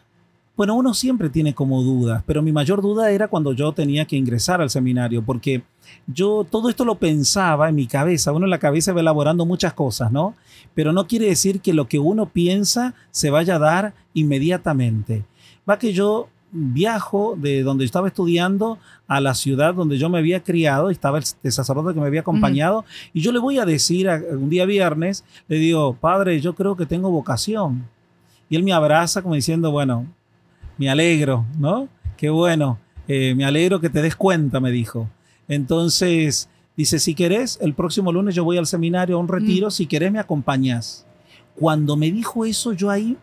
Bueno, 0.57 0.75
uno 0.75 0.93
siempre 0.93 1.29
tiene 1.29 1.55
como 1.55 1.81
dudas, 1.81 2.23
pero 2.27 2.41
mi 2.41 2.51
mayor 2.51 2.81
duda 2.81 3.09
era 3.09 3.27
cuando 3.27 3.53
yo 3.53 3.71
tenía 3.71 4.05
que 4.05 4.15
ingresar 4.15 4.61
al 4.61 4.69
seminario, 4.69 5.23
porque 5.23 5.63
yo 6.07 6.45
todo 6.49 6.69
esto 6.69 6.85
lo 6.85 6.95
pensaba 6.95 7.69
en 7.69 7.75
mi 7.75 7.87
cabeza, 7.87 8.31
uno 8.31 8.45
en 8.45 8.51
la 8.51 8.59
cabeza 8.59 8.93
va 8.93 8.99
elaborando 8.99 9.45
muchas 9.45 9.73
cosas, 9.73 10.11
¿no? 10.11 10.35
Pero 10.75 10.93
no 10.93 11.07
quiere 11.07 11.25
decir 11.27 11.61
que 11.61 11.73
lo 11.73 11.87
que 11.87 11.99
uno 11.99 12.27
piensa 12.27 12.93
se 13.11 13.29
vaya 13.29 13.55
a 13.55 13.59
dar 13.59 13.93
inmediatamente. 14.13 15.25
Va 15.67 15.79
que 15.79 15.93
yo 15.93 16.27
viajo 16.51 17.35
de 17.37 17.63
donde 17.63 17.85
estaba 17.85 18.07
estudiando 18.07 18.77
a 19.07 19.21
la 19.21 19.33
ciudad 19.33 19.73
donde 19.73 19.97
yo 19.97 20.09
me 20.09 20.17
había 20.19 20.43
criado, 20.43 20.89
estaba 20.89 21.17
el, 21.17 21.51
sacerdote 21.51 21.93
que 21.93 21.99
me 21.99 22.07
había 22.07 22.21
acompañado, 22.21 22.85
y 23.13 23.21
yo 23.21 23.31
le 23.31 23.39
voy 23.39 23.59
a 23.59 23.65
decir 23.65 24.09
a- 24.09 24.21
un 24.31 24.49
día 24.49 24.65
viernes, 24.65 25.23
le 25.47 25.57
digo, 25.57 25.93
padre, 25.93 26.39
yo 26.41 26.53
creo 26.55 26.75
que 26.75 26.85
tengo 26.85 27.09
vocación. 27.09 27.85
Y 28.49 28.55
él 28.55 28.63
me 28.63 28.73
abraza 28.73 29.21
como 29.21 29.35
diciendo, 29.35 29.71
bueno, 29.71 30.05
me 30.77 30.89
alegro, 30.89 31.45
¿no? 31.57 31.87
Qué 32.17 32.29
bueno, 32.29 32.79
eh, 33.07 33.33
me 33.35 33.45
alegro 33.45 33.79
que 33.79 33.89
te 33.89 34.01
des 34.01 34.15
cuenta, 34.15 34.59
me 34.59 34.71
dijo. 34.71 35.09
Entonces, 35.47 36.49
dice, 36.75 36.99
si 36.99 37.15
querés, 37.15 37.59
el 37.61 37.73
próximo 37.73 38.11
lunes 38.11 38.35
yo 38.35 38.43
voy 38.43 38.57
al 38.57 38.67
seminario 38.67 39.15
a 39.15 39.19
un 39.19 39.27
retiro, 39.27 39.71
si 39.71 39.85
querés 39.85 40.11
me 40.11 40.19
acompañás. 40.19 41.05
Cuando 41.55 41.95
me 41.95 42.11
dijo 42.11 42.45
eso, 42.45 42.73
yo 42.73 42.89
ahí, 42.89 43.17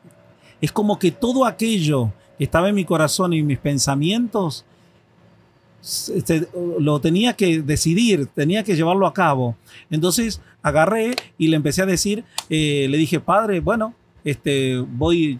es 0.61 0.73
como 0.73 0.99
que 0.99 1.11
todo 1.11 1.45
aquello 1.45 2.11
que 2.11 2.13
estaba 2.45 2.69
en 2.69 2.75
mi 2.75 2.85
corazón 2.85 3.33
y 3.33 3.43
mis 3.43 3.59
pensamientos, 3.59 4.65
este, 6.15 6.49
lo 6.79 7.01
tenía 7.01 7.35
que 7.35 7.63
decidir, 7.63 8.27
tenía 8.27 8.63
que 8.65 8.77
llevarlo 8.77 9.07
a 9.07 9.15
cabo. 9.15 9.57
Entonces 9.91 10.41
agarré 10.63 11.15
y 11.37 11.49
le 11.49 11.57
empecé 11.57 11.83
a 11.83 11.87
decir, 11.87 12.25
eh, 12.51 12.87
le 12.91 12.99
dije, 12.99 13.21
padre, 13.21 13.61
bueno, 13.61 13.95
este, 14.25 14.79
voy, 14.79 15.39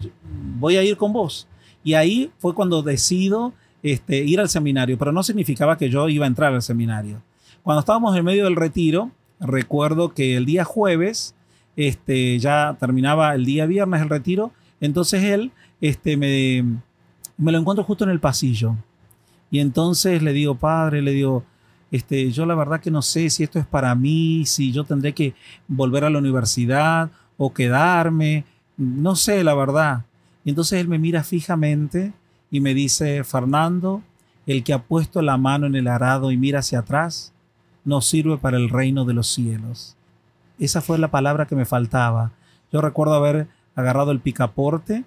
voy 0.57 0.77
a 0.77 0.83
ir 0.83 0.97
con 0.97 1.13
vos. 1.13 1.47
Y 1.83 1.93
ahí 1.93 2.31
fue 2.37 2.53
cuando 2.53 2.81
decido 2.81 3.53
este, 3.83 4.17
ir 4.23 4.39
al 4.39 4.49
seminario, 4.49 4.97
pero 4.97 5.11
no 5.11 5.23
significaba 5.23 5.77
que 5.77 5.89
yo 5.89 6.09
iba 6.09 6.25
a 6.25 6.27
entrar 6.27 6.53
al 6.53 6.61
seminario. 6.61 7.21
Cuando 7.63 7.79
estábamos 7.79 8.15
en 8.15 8.25
medio 8.25 8.45
del 8.45 8.55
retiro, 8.55 9.11
recuerdo 9.39 10.13
que 10.13 10.35
el 10.35 10.45
día 10.45 10.63
jueves, 10.63 11.35
este, 11.75 12.39
ya 12.39 12.75
terminaba 12.79 13.33
el 13.35 13.45
día 13.45 13.65
viernes 13.65 14.01
el 14.01 14.09
retiro, 14.09 14.51
entonces 14.81 15.23
él 15.23 15.51
este, 15.81 16.17
me, 16.17 16.81
me 17.39 17.51
lo 17.51 17.57
encuentro 17.57 17.83
justo 17.83 18.03
en 18.03 18.11
el 18.11 18.19
pasillo. 18.19 18.75
Y 19.49 19.59
entonces 19.59 20.21
le 20.21 20.33
digo, 20.33 20.55
padre, 20.55 21.01
le 21.01 21.11
digo, 21.11 21.43
este, 21.89 22.31
yo 22.31 22.45
la 22.45 22.53
verdad 22.53 22.81
que 22.81 22.91
no 22.91 23.01
sé 23.01 23.29
si 23.31 23.43
esto 23.43 23.57
es 23.57 23.65
para 23.65 23.95
mí, 23.95 24.45
si 24.45 24.71
yo 24.71 24.83
tendré 24.83 25.13
que 25.13 25.33
volver 25.67 26.03
a 26.03 26.09
la 26.09 26.19
universidad 26.19 27.09
o 27.37 27.51
quedarme, 27.53 28.45
no 28.77 29.15
sé 29.15 29.43
la 29.43 29.55
verdad. 29.55 30.05
Y 30.43 30.49
entonces 30.49 30.79
él 30.79 30.87
me 30.87 30.99
mira 30.99 31.23
fijamente 31.23 32.13
y 32.51 32.59
me 32.59 32.73
dice, 32.73 33.23
Fernando, 33.23 34.03
el 34.45 34.63
que 34.63 34.73
ha 34.73 34.83
puesto 34.83 35.21
la 35.21 35.37
mano 35.37 35.65
en 35.65 35.75
el 35.75 35.87
arado 35.87 36.31
y 36.31 36.37
mira 36.37 36.59
hacia 36.59 36.79
atrás, 36.79 37.33
no 37.85 38.01
sirve 38.01 38.37
para 38.37 38.57
el 38.57 38.69
reino 38.69 39.05
de 39.05 39.13
los 39.13 39.27
cielos. 39.27 39.95
Esa 40.59 40.81
fue 40.81 40.97
la 40.99 41.09
palabra 41.09 41.47
que 41.47 41.55
me 41.55 41.65
faltaba. 41.65 42.31
Yo 42.71 42.81
recuerdo 42.81 43.13
haber 43.13 43.47
agarrado 43.75 44.11
el 44.11 44.19
picaporte, 44.19 45.05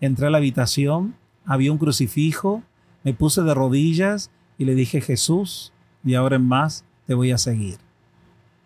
entré 0.00 0.26
a 0.26 0.30
la 0.30 0.38
habitación, 0.38 1.14
había 1.44 1.72
un 1.72 1.78
crucifijo, 1.78 2.62
me 3.04 3.14
puse 3.14 3.42
de 3.42 3.54
rodillas 3.54 4.30
y 4.58 4.64
le 4.64 4.74
dije, 4.74 5.00
Jesús, 5.00 5.72
de 6.02 6.16
ahora 6.16 6.36
en 6.36 6.46
más 6.46 6.84
te 7.06 7.14
voy 7.14 7.30
a 7.30 7.38
seguir. 7.38 7.78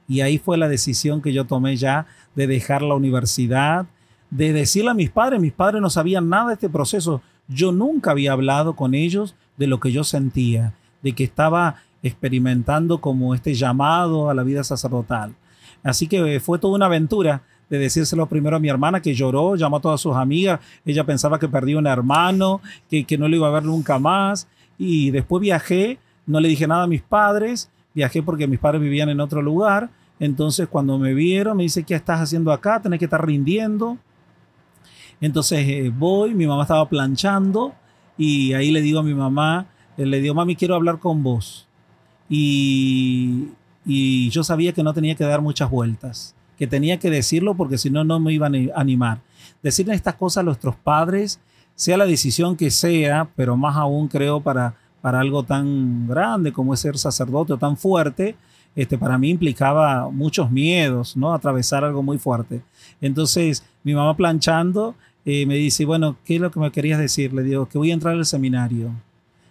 Y 0.09 0.21
ahí 0.21 0.39
fue 0.39 0.59
la 0.59 0.69
decisión 0.69 1.23
que 1.23 1.33
yo 1.33 1.47
tomé 1.47 1.77
ya 1.77 2.07
de 2.35 2.47
dejar 2.47 2.83
la 2.83 2.95
universidad, 2.95 3.87
de 4.31 4.53
decirle 4.53 4.91
a 4.91 4.95
mis 4.95 5.11
padres, 5.11 5.41
mis 5.41 5.53
padres 5.53 5.81
no 5.81 5.91
sabían 5.91 6.29
nada 6.29 6.49
de 6.49 6.55
este 6.55 6.69
proceso. 6.69 7.23
Yo 7.49 7.73
nunca 7.73 8.11
había 8.11 8.33
hablado 8.33 8.75
con 8.75 8.95
ellos 8.95 9.35
de 9.57 9.67
lo 9.67 9.81
que 9.81 9.93
yo 9.93 10.05
sentía, 10.05 10.75
de 11.03 11.13
que 11.13 11.25
estaba 11.25 11.77
experimentando 12.03 13.01
como 13.01 13.35
este 13.35 13.55
llamado 13.55 14.29
a 14.29 14.35
la 14.35 14.43
vida 14.43 14.65
sacerdotal. 14.65 15.35
Así 15.83 16.07
que 16.09 16.41
fue 16.41 16.59
toda 16.59 16.75
una 16.75 16.87
aventura 16.87 17.43
de 17.73 17.79
decírselo 17.79 18.27
primero 18.27 18.57
a 18.57 18.61
mi 18.61 18.69
hermana 18.69 19.01
que 19.01 19.15
lloró, 19.15 19.57
llamó 19.57 19.79
a 19.79 19.81
todas 19.81 19.99
sus 19.99 20.15
amigas, 20.15 20.61
ella 20.85 21.05
pensaba 21.05 21.39
que 21.39 21.49
perdía 21.49 21.79
un 21.79 21.87
hermano, 21.87 22.61
que, 22.91 23.05
que 23.05 23.17
no 23.17 23.29
lo 23.29 23.37
iba 23.37 23.49
a 23.49 23.51
ver 23.51 23.63
nunca 23.63 23.99
más, 23.99 24.47
y 24.77 25.11
después 25.11 25.41
viajé, 25.41 25.99
no 26.27 26.39
le 26.39 26.51
dije 26.51 26.67
nada 26.67 26.83
a 26.83 26.87
mis 26.87 27.01
padres, 27.01 27.71
viajé 27.95 28.23
porque 28.23 28.47
mis 28.47 28.59
padres 28.59 28.83
vivían 28.83 29.09
en 29.09 29.21
otro 29.21 29.41
lugar, 29.41 29.89
entonces 30.21 30.69
cuando 30.69 30.99
me 30.99 31.15
vieron 31.15 31.57
me 31.57 31.63
dice, 31.63 31.83
¿qué 31.83 31.95
estás 31.95 32.21
haciendo 32.21 32.53
acá? 32.53 32.83
Tenés 32.83 32.99
que 32.99 33.07
estar 33.07 33.27
rindiendo. 33.27 33.97
Entonces 35.23 35.67
eh, 35.67 35.91
voy, 35.97 36.35
mi 36.35 36.47
mamá 36.47 36.63
estaba 36.63 36.87
planchando 36.91 37.73
y 38.19 38.53
ahí 38.53 38.71
le 38.71 38.83
digo 38.83 39.01
a 39.01 39.03
mi 39.03 39.15
mamá, 39.15 39.67
eh, 39.97 40.05
le 40.05 40.21
digo, 40.21 40.35
mami, 40.35 40.57
quiero 40.57 40.75
hablar 40.75 40.99
con 40.99 41.23
vos. 41.23 41.67
Y, 42.29 43.49
y 43.87 44.29
yo 44.29 44.45
sabía 44.45 44.75
que 44.75 44.83
no 44.83 44.93
tenía 44.93 45.15
que 45.15 45.25
dar 45.25 45.41
muchas 45.41 45.71
vueltas 45.71 46.35
que 46.63 46.69
tenía 46.69 46.97
que 47.01 47.11
decirlo 47.11 47.57
porque 47.57 47.77
si 47.77 47.91
no, 47.91 48.05
no 48.05 48.21
me 48.21 48.33
iban 48.33 48.55
a 48.55 48.81
animar. 48.81 49.19
Decir 49.65 49.91
estas 49.91 50.15
cosas 50.15 50.43
a 50.43 50.45
nuestros 50.45 50.77
padres, 50.77 51.41
sea 51.75 51.97
la 51.97 52.07
decisión 52.07 52.57
que 52.57 52.71
sea, 52.71 53.29
pero 53.35 53.57
más 53.57 53.77
aún 53.77 54.07
creo 54.07 54.41
para, 54.41 54.77
para 55.01 55.19
algo 55.19 55.43
tan 55.43 56.07
grande 56.07 56.53
como 56.53 56.73
es 56.73 56.79
ser 56.79 56.97
sacerdote 56.97 57.55
o 57.55 57.59
tan 57.59 57.77
fuerte, 57.77 58.37
este, 58.77 58.97
para 58.97 59.19
mí 59.19 59.31
implicaba 59.31 60.09
muchos 60.09 60.53
miedos, 60.53 61.17
¿no? 61.17 61.35
Atravesar 61.35 61.83
algo 61.83 62.01
muy 62.01 62.19
fuerte. 62.19 62.63
Entonces, 63.01 63.65
mi 63.83 63.93
mamá 63.93 64.17
planchando 64.17 64.95
eh, 65.25 65.45
me 65.47 65.57
dice, 65.57 65.85
bueno, 65.85 66.15
¿qué 66.25 66.37
es 66.37 66.41
lo 66.41 66.53
que 66.53 66.61
me 66.61 66.71
querías 66.71 67.01
decir? 67.01 67.33
Le 67.33 67.43
digo, 67.43 67.67
que 67.67 67.77
voy 67.77 67.91
a 67.91 67.95
entrar 67.95 68.15
al 68.15 68.25
seminario. 68.25 68.93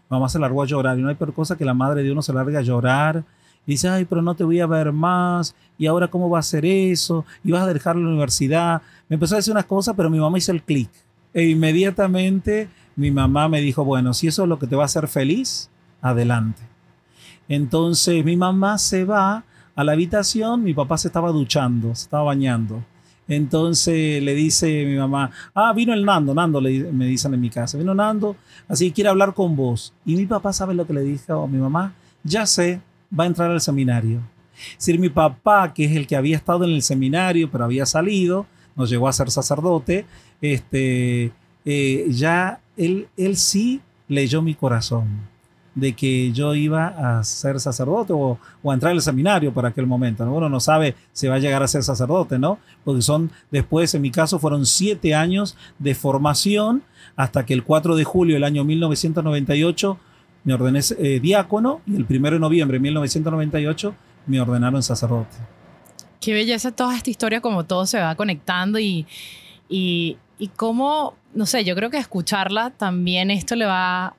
Mamá 0.07 0.29
se 0.29 0.39
largó 0.39 0.63
a 0.63 0.65
llorar 0.65 0.97
y 0.97 1.01
no 1.01 1.09
hay 1.09 1.15
peor 1.15 1.33
cosa 1.33 1.57
que 1.57 1.65
la 1.65 1.73
madre 1.73 2.03
de 2.03 2.11
uno 2.13 2.21
se 2.21 2.31
larga 2.31 2.59
a 2.59 2.61
llorar 2.61 3.25
dice, 3.65 3.89
ay, 3.89 4.05
pero 4.05 4.21
no 4.21 4.35
te 4.35 4.43
voy 4.43 4.59
a 4.59 4.67
ver 4.67 4.91
más, 4.91 5.55
y 5.77 5.87
ahora 5.87 6.09
cómo 6.09 6.29
va 6.29 6.39
a 6.39 6.43
ser 6.43 6.65
eso, 6.65 7.25
y 7.43 7.51
vas 7.51 7.63
a 7.63 7.73
dejar 7.73 7.95
la 7.95 8.07
universidad. 8.07 8.81
Me 9.09 9.15
empezó 9.15 9.35
a 9.35 9.37
decir 9.37 9.51
unas 9.51 9.65
cosas, 9.65 9.95
pero 9.95 10.09
mi 10.09 10.19
mamá 10.19 10.37
hizo 10.37 10.51
el 10.51 10.63
clic. 10.63 10.89
E 11.33 11.47
inmediatamente 11.47 12.69
mi 12.95 13.11
mamá 13.11 13.47
me 13.47 13.61
dijo, 13.61 13.85
bueno, 13.85 14.13
si 14.13 14.27
eso 14.27 14.43
es 14.43 14.49
lo 14.49 14.59
que 14.59 14.67
te 14.67 14.75
va 14.75 14.83
a 14.83 14.85
hacer 14.85 15.07
feliz, 15.07 15.69
adelante. 16.01 16.61
Entonces 17.47 18.23
mi 18.23 18.35
mamá 18.35 18.77
se 18.77 19.05
va 19.05 19.43
a 19.75 19.83
la 19.83 19.93
habitación, 19.93 20.63
mi 20.63 20.73
papá 20.73 20.97
se 20.97 21.07
estaba 21.07 21.31
duchando, 21.31 21.95
se 21.95 22.03
estaba 22.03 22.23
bañando. 22.23 22.83
Entonces 23.27 24.21
le 24.21 24.33
dice 24.33 24.85
mi 24.85 24.97
mamá, 24.97 25.31
ah, 25.53 25.71
vino 25.73 25.93
el 25.93 26.03
Nando, 26.03 26.33
Nando 26.33 26.59
le, 26.59 26.91
me 26.91 27.05
dicen 27.05 27.33
en 27.33 27.39
mi 27.39 27.49
casa, 27.49 27.77
vino 27.77 27.93
Nando, 27.93 28.35
así 28.67 28.89
que 28.89 28.95
quiere 28.95 29.09
hablar 29.09 29.33
con 29.33 29.55
vos. 29.55 29.93
Y 30.05 30.15
mi 30.15 30.25
papá 30.25 30.51
sabe 30.51 30.73
lo 30.73 30.85
que 30.85 30.93
le 30.93 31.01
dijo 31.01 31.43
a 31.43 31.47
mi 31.47 31.57
mamá, 31.57 31.93
ya 32.23 32.45
sé, 32.45 32.81
va 33.17 33.25
a 33.25 33.27
entrar 33.27 33.51
al 33.51 33.61
seminario. 33.61 34.21
Es 34.71 34.77
decir, 34.77 34.99
mi 34.99 35.09
papá, 35.09 35.73
que 35.73 35.85
es 35.85 35.95
el 35.95 36.07
que 36.07 36.15
había 36.15 36.37
estado 36.37 36.65
en 36.65 36.71
el 36.71 36.81
seminario, 36.81 37.49
pero 37.49 37.63
había 37.63 37.85
salido, 37.85 38.45
nos 38.75 38.89
llegó 38.89 39.07
a 39.07 39.13
ser 39.13 39.31
sacerdote, 39.31 40.05
este, 40.41 41.31
eh, 41.65 42.07
ya 42.09 42.59
él, 42.77 43.07
él 43.17 43.37
sí 43.37 43.81
leyó 44.07 44.41
mi 44.41 44.55
corazón 44.55 45.31
de 45.75 45.93
que 45.93 46.31
yo 46.31 46.53
iba 46.53 46.87
a 46.87 47.23
ser 47.23 47.59
sacerdote 47.59 48.13
o, 48.13 48.37
a 48.63 48.73
entrar 48.73 48.91
al 48.91 49.01
seminario 49.01 49.53
por 49.53 49.65
aquel 49.65 49.87
momento. 49.87 50.23
Uno 50.25 50.49
no 50.49 50.59
sabe 50.59 50.95
si 51.13 51.27
va 51.27 51.35
a 51.35 51.39
llegar 51.39 51.63
a 51.63 51.67
ser 51.67 51.83
sacerdote, 51.83 52.37
¿no? 52.37 52.59
Porque 52.83 53.01
son, 53.01 53.31
después, 53.51 53.93
en 53.93 54.01
mi 54.01 54.11
caso, 54.11 54.39
fueron 54.39 54.65
siete 54.65 55.15
años 55.15 55.55
de 55.79 55.95
formación 55.95 56.83
hasta 57.15 57.45
que 57.45 57.53
el 57.53 57.63
4 57.63 57.95
de 57.95 58.03
julio 58.03 58.35
del 58.35 58.43
año 58.43 58.63
1998 58.63 59.97
me 60.43 60.53
ordené 60.53 60.79
eh, 60.97 61.19
diácono 61.19 61.81
y 61.85 61.95
el 61.95 62.05
1 62.09 62.31
de 62.31 62.39
noviembre 62.39 62.77
de 62.77 62.81
1998 62.81 63.95
me 64.27 64.39
ordenaron 64.39 64.81
sacerdote. 64.83 65.37
Qué 66.19 66.33
belleza 66.33 66.71
toda 66.71 66.95
esta 66.95 67.09
historia, 67.09 67.41
como 67.41 67.65
todo 67.65 67.85
se 67.85 67.99
va 67.99 68.15
conectando 68.15 68.79
y, 68.79 69.07
y, 69.67 70.17
y 70.37 70.47
cómo, 70.49 71.15
no 71.33 71.45
sé, 71.45 71.63
yo 71.63 71.75
creo 71.75 71.89
que 71.89 71.97
escucharla 71.97 72.69
también 72.71 73.31
esto 73.31 73.55
le 73.55 73.65
va 73.65 74.15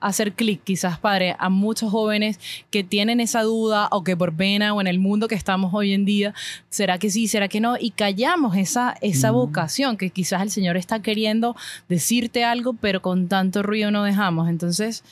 hacer 0.00 0.32
clic 0.32 0.62
quizás, 0.64 0.98
padre, 0.98 1.36
a 1.38 1.48
muchos 1.48 1.90
jóvenes 1.90 2.40
que 2.70 2.82
tienen 2.82 3.20
esa 3.20 3.42
duda 3.42 3.88
o 3.90 4.02
que 4.02 4.16
por 4.16 4.32
pena 4.34 4.74
o 4.74 4.80
en 4.80 4.86
el 4.86 4.98
mundo 4.98 5.28
que 5.28 5.34
estamos 5.34 5.72
hoy 5.74 5.92
en 5.92 6.04
día, 6.04 6.34
¿será 6.68 6.98
que 6.98 7.10
sí, 7.10 7.28
será 7.28 7.48
que 7.48 7.60
no? 7.60 7.76
Y 7.78 7.90
callamos 7.90 8.56
esa, 8.56 8.96
esa 9.00 9.30
vocación 9.30 9.96
que 9.96 10.10
quizás 10.10 10.42
el 10.42 10.50
Señor 10.50 10.76
está 10.76 11.00
queriendo 11.00 11.54
decirte 11.88 12.44
algo, 12.44 12.72
pero 12.72 13.02
con 13.02 13.28
tanto 13.28 13.62
ruido 13.62 13.90
no 13.90 14.02
dejamos. 14.02 14.48
Entonces, 14.48 15.04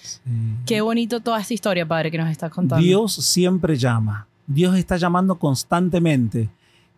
qué 0.66 0.80
bonito 0.80 1.20
toda 1.20 1.40
esta 1.40 1.54
historia, 1.54 1.86
padre, 1.86 2.10
que 2.10 2.18
nos 2.18 2.30
estás 2.30 2.50
contando. 2.50 2.84
Dios 2.84 3.14
siempre 3.14 3.76
llama. 3.76 4.26
Dios 4.46 4.76
está 4.76 4.96
llamando 4.96 5.34
constantemente 5.34 6.48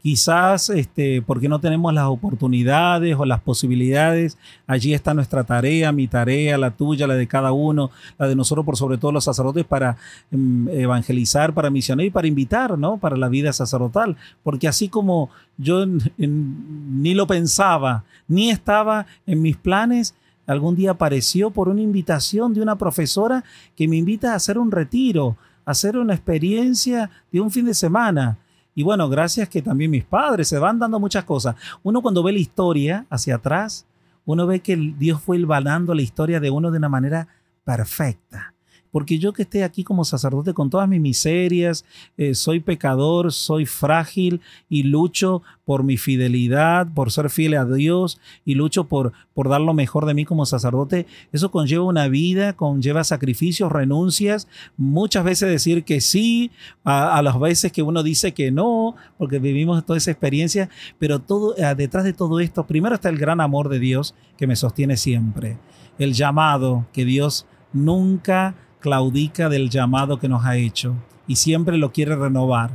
quizás 0.02 0.70
este, 0.70 1.22
porque 1.22 1.48
no 1.48 1.58
tenemos 1.58 1.92
las 1.92 2.06
oportunidades 2.06 3.16
o 3.18 3.24
las 3.24 3.40
posibilidades. 3.40 4.38
Allí 4.66 4.94
está 4.94 5.14
nuestra 5.14 5.44
tarea, 5.44 5.92
mi 5.92 6.08
tarea, 6.08 6.56
la 6.58 6.70
tuya, 6.70 7.06
la 7.06 7.14
de 7.14 7.26
cada 7.26 7.52
uno, 7.52 7.90
la 8.18 8.28
de 8.28 8.36
nosotros 8.36 8.64
por 8.64 8.76
sobre 8.76 8.98
todo 8.98 9.12
los 9.12 9.24
sacerdotes 9.24 9.64
para 9.64 9.96
mm, 10.30 10.68
evangelizar, 10.68 11.52
para 11.52 11.70
misionar 11.70 12.06
y 12.06 12.10
para 12.10 12.26
invitar, 12.26 12.78
¿no? 12.78 12.96
Para 12.96 13.16
la 13.16 13.28
vida 13.28 13.52
sacerdotal. 13.52 14.16
Porque 14.42 14.68
así 14.68 14.88
como 14.88 15.30
yo 15.58 15.84
ni 16.16 17.14
lo 17.14 17.26
pensaba, 17.26 18.04
ni 18.26 18.50
estaba 18.50 19.06
en 19.26 19.42
mis 19.42 19.56
planes, 19.56 20.14
algún 20.46 20.74
día 20.74 20.92
apareció 20.92 21.50
por 21.50 21.68
una 21.68 21.82
invitación 21.82 22.54
de 22.54 22.62
una 22.62 22.76
profesora 22.76 23.44
que 23.76 23.86
me 23.86 23.96
invita 23.96 24.32
a 24.32 24.36
hacer 24.36 24.58
un 24.58 24.70
retiro, 24.70 25.36
a 25.64 25.72
hacer 25.72 25.96
una 25.96 26.14
experiencia 26.14 27.10
de 27.30 27.40
un 27.40 27.50
fin 27.50 27.66
de 27.66 27.74
semana. 27.74 28.38
Y 28.80 28.82
bueno, 28.82 29.10
gracias 29.10 29.46
que 29.50 29.60
también 29.60 29.90
mis 29.90 30.04
padres 30.04 30.48
se 30.48 30.58
van 30.58 30.78
dando 30.78 30.98
muchas 30.98 31.24
cosas. 31.24 31.54
Uno 31.82 32.00
cuando 32.00 32.22
ve 32.22 32.32
la 32.32 32.38
historia 32.38 33.04
hacia 33.10 33.34
atrás, 33.34 33.86
uno 34.24 34.46
ve 34.46 34.60
que 34.60 34.74
Dios 34.74 35.20
fue 35.20 35.36
ilvanando 35.36 35.92
la 35.92 36.00
historia 36.00 36.40
de 36.40 36.48
uno 36.48 36.70
de 36.70 36.78
una 36.78 36.88
manera 36.88 37.28
perfecta 37.62 38.54
porque 38.90 39.18
yo 39.18 39.32
que 39.32 39.42
esté 39.42 39.64
aquí 39.64 39.84
como 39.84 40.04
sacerdote 40.04 40.54
con 40.54 40.70
todas 40.70 40.88
mis 40.88 41.00
miserias, 41.00 41.84
eh, 42.16 42.34
soy 42.34 42.60
pecador, 42.60 43.32
soy 43.32 43.66
frágil 43.66 44.40
y 44.68 44.84
lucho 44.84 45.42
por 45.64 45.84
mi 45.84 45.96
fidelidad, 45.96 46.88
por 46.92 47.12
ser 47.12 47.30
fiel 47.30 47.54
a 47.54 47.64
Dios 47.64 48.20
y 48.44 48.54
lucho 48.54 48.84
por, 48.84 49.12
por 49.34 49.48
dar 49.48 49.60
lo 49.60 49.72
mejor 49.72 50.04
de 50.06 50.14
mí 50.14 50.24
como 50.24 50.44
sacerdote, 50.44 51.06
eso 51.32 51.50
conlleva 51.50 51.84
una 51.84 52.08
vida, 52.08 52.54
conlleva 52.54 53.04
sacrificios, 53.04 53.70
renuncias, 53.70 54.48
muchas 54.76 55.24
veces 55.24 55.48
decir 55.48 55.84
que 55.84 56.00
sí, 56.00 56.50
a, 56.84 57.22
las 57.22 57.38
veces 57.38 57.70
que 57.70 57.82
uno 57.82 58.02
dice 58.02 58.34
que 58.34 58.50
no, 58.50 58.96
porque 59.16 59.38
vivimos 59.38 59.84
toda 59.86 59.98
esa 59.98 60.10
experiencia, 60.10 60.68
pero 60.98 61.20
todo, 61.20 61.56
eh, 61.56 61.74
detrás 61.76 62.04
de 62.04 62.12
todo 62.12 62.40
esto, 62.40 62.66
primero 62.66 62.96
está 62.96 63.08
el 63.08 63.18
gran 63.18 63.40
amor 63.40 63.68
de 63.68 63.78
Dios 63.78 64.14
que 64.36 64.46
me 64.46 64.56
sostiene 64.56 64.96
siempre, 64.96 65.58
el 65.98 66.14
llamado 66.14 66.86
que 66.92 67.04
Dios 67.04 67.46
nunca 67.72 68.54
claudica 68.80 69.48
del 69.48 69.70
llamado 69.70 70.18
que 70.18 70.28
nos 70.28 70.44
ha 70.44 70.56
hecho 70.56 70.94
y 71.26 71.36
siempre 71.36 71.78
lo 71.78 71.92
quiere 71.92 72.16
renovar. 72.16 72.72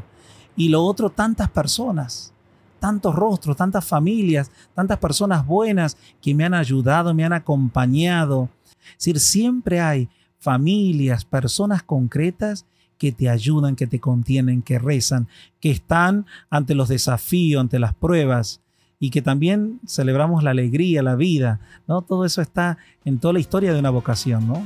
Y 0.55 0.69
lo 0.69 0.83
otro, 0.83 1.09
tantas 1.09 1.49
personas, 1.49 2.31
tantos 2.79 3.13
rostros, 3.13 3.57
tantas 3.57 3.83
familias, 3.83 4.51
tantas 4.73 4.97
personas 4.99 5.45
buenas 5.45 5.97
que 6.21 6.33
me 6.33 6.45
han 6.45 6.53
ayudado, 6.53 7.13
me 7.13 7.25
han 7.25 7.33
acompañado. 7.33 8.49
Es 8.91 8.99
decir, 8.99 9.19
siempre 9.19 9.81
hay 9.81 10.07
familias, 10.39 11.25
personas 11.25 11.83
concretas 11.83 12.65
que 12.97 13.11
te 13.11 13.29
ayudan, 13.29 13.75
que 13.75 13.87
te 13.87 13.99
contienen, 13.99 14.61
que 14.61 14.79
rezan, 14.79 15.27
que 15.59 15.71
están 15.71 16.25
ante 16.49 16.75
los 16.75 16.87
desafíos, 16.87 17.59
ante 17.59 17.79
las 17.79 17.93
pruebas 17.93 18.61
y 18.99 19.09
que 19.09 19.21
también 19.21 19.79
celebramos 19.85 20.43
la 20.43 20.51
alegría, 20.51 21.03
la 21.03 21.15
vida, 21.15 21.59
¿no? 21.87 22.01
Todo 22.01 22.25
eso 22.25 22.41
está 22.41 22.77
en 23.03 23.19
toda 23.19 23.33
la 23.33 23.39
historia 23.39 23.73
de 23.73 23.79
una 23.79 23.89
vocación, 23.89 24.47
¿no? 24.47 24.63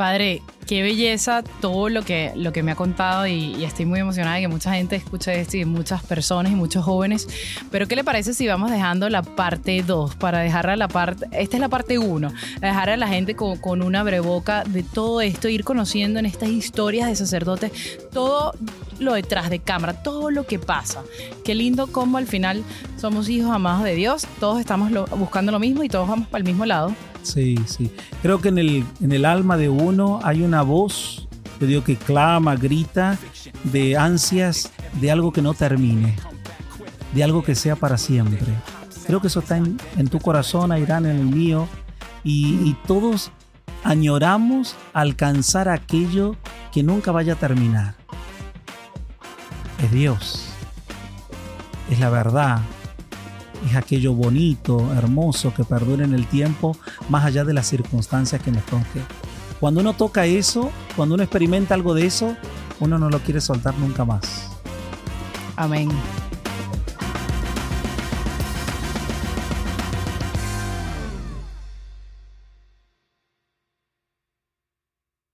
Padre, 0.00 0.40
qué 0.66 0.80
belleza 0.80 1.42
todo 1.60 1.90
lo 1.90 2.02
que, 2.02 2.32
lo 2.34 2.54
que 2.54 2.62
me 2.62 2.72
ha 2.72 2.74
contado 2.74 3.26
y, 3.26 3.62
estoy 3.62 3.84
muy 3.84 4.00
emocionada 4.00 4.36
de 4.36 4.40
que 4.40 4.48
mucha 4.48 4.72
gente 4.72 4.96
escuche 4.96 5.38
esto 5.38 5.58
y 5.58 5.66
muchas 5.66 6.02
personas 6.02 6.50
y 6.50 6.54
muchos 6.54 6.86
jóvenes. 6.86 7.28
Pero 7.70 7.86
¿qué 7.86 7.96
le 7.96 8.02
parece 8.02 8.32
si 8.32 8.46
vamos 8.46 8.70
dejando 8.70 9.10
la 9.10 9.20
parte 9.20 9.82
2 9.82 10.14
para 10.14 10.38
dejar 10.38 10.70
a 10.70 10.76
la 10.76 10.88
parte, 10.88 11.26
esta 11.32 11.58
es 11.58 11.60
la 11.60 11.68
parte 11.68 11.98
1, 11.98 12.32
dejar 12.62 12.88
a 12.88 12.96
la 12.96 13.08
gente 13.08 13.36
con, 13.36 13.58
con 13.58 13.82
una 13.82 14.02
breboca 14.02 14.64
de 14.64 14.84
todo 14.84 15.20
esto, 15.20 15.50
ir 15.50 15.64
conociendo 15.64 16.18
en 16.18 16.24
estas 16.24 16.48
historias 16.48 17.06
de 17.10 17.16
sacerdotes 17.16 17.70
todo 18.10 18.54
lo 19.00 19.14
detrás 19.14 19.50
de 19.50 19.58
cámara, 19.58 20.02
todo 20.02 20.30
lo 20.30 20.46
que 20.46 20.58
pasa. 20.58 21.02
Qué 21.44 21.54
lindo 21.54 21.88
cómo 21.88 22.18
al 22.18 22.26
final 22.26 22.62
somos 22.96 23.28
hijos 23.28 23.50
amados 23.50 23.84
de 23.84 23.94
Dios, 23.94 24.26
todos 24.38 24.60
estamos 24.60 24.90
buscando 25.18 25.50
lo 25.50 25.58
mismo 25.58 25.82
y 25.82 25.88
todos 25.88 26.08
vamos 26.08 26.28
para 26.28 26.38
el 26.40 26.44
mismo 26.44 26.66
lado. 26.66 26.94
Sí, 27.22 27.56
sí. 27.66 27.90
Creo 28.22 28.40
que 28.40 28.48
en 28.48 28.58
el, 28.58 28.84
en 29.00 29.12
el 29.12 29.24
alma 29.24 29.56
de 29.56 29.68
uno 29.68 30.20
hay 30.22 30.42
una 30.42 30.62
voz, 30.62 31.28
te 31.58 31.66
digo, 31.66 31.82
que 31.82 31.96
clama, 31.96 32.56
grita, 32.56 33.18
de 33.64 33.96
ansias 33.96 34.70
de 35.00 35.10
algo 35.10 35.32
que 35.32 35.42
no 35.42 35.54
termine, 35.54 36.16
de 37.14 37.24
algo 37.24 37.42
que 37.42 37.54
sea 37.54 37.76
para 37.76 37.98
siempre. 37.98 38.46
Creo 39.06 39.20
que 39.20 39.26
eso 39.26 39.40
está 39.40 39.56
en, 39.56 40.08
tu 40.08 40.18
corazón, 40.20 40.76
Irán, 40.78 41.06
en 41.06 41.16
el 41.16 41.26
mío, 41.26 41.66
y 42.22 42.74
todos 42.86 43.32
añoramos 43.84 44.76
alcanzar 44.92 45.68
aquello 45.68 46.36
que 46.72 46.82
nunca 46.82 47.12
vaya 47.12 47.34
a 47.34 47.36
terminar. 47.36 47.99
Es 49.82 49.90
Dios, 49.92 50.46
es 51.90 51.98
la 52.00 52.10
verdad, 52.10 52.60
es 53.66 53.74
aquello 53.76 54.12
bonito, 54.12 54.92
hermoso, 54.94 55.54
que 55.54 55.64
perdura 55.64 56.04
en 56.04 56.14
el 56.14 56.26
tiempo, 56.26 56.76
más 57.08 57.24
allá 57.24 57.44
de 57.44 57.54
las 57.54 57.66
circunstancias 57.66 58.42
que 58.42 58.50
nos 58.50 58.64
toque. 58.66 59.00
Cuando 59.58 59.80
uno 59.80 59.94
toca 59.94 60.26
eso, 60.26 60.70
cuando 60.96 61.14
uno 61.14 61.24
experimenta 61.24 61.74
algo 61.74 61.94
de 61.94 62.06
eso, 62.06 62.36
uno 62.78 62.98
no 62.98 63.10
lo 63.10 63.20
quiere 63.20 63.40
soltar 63.40 63.74
nunca 63.78 64.04
más. 64.04 64.50
Amén. 65.56 65.88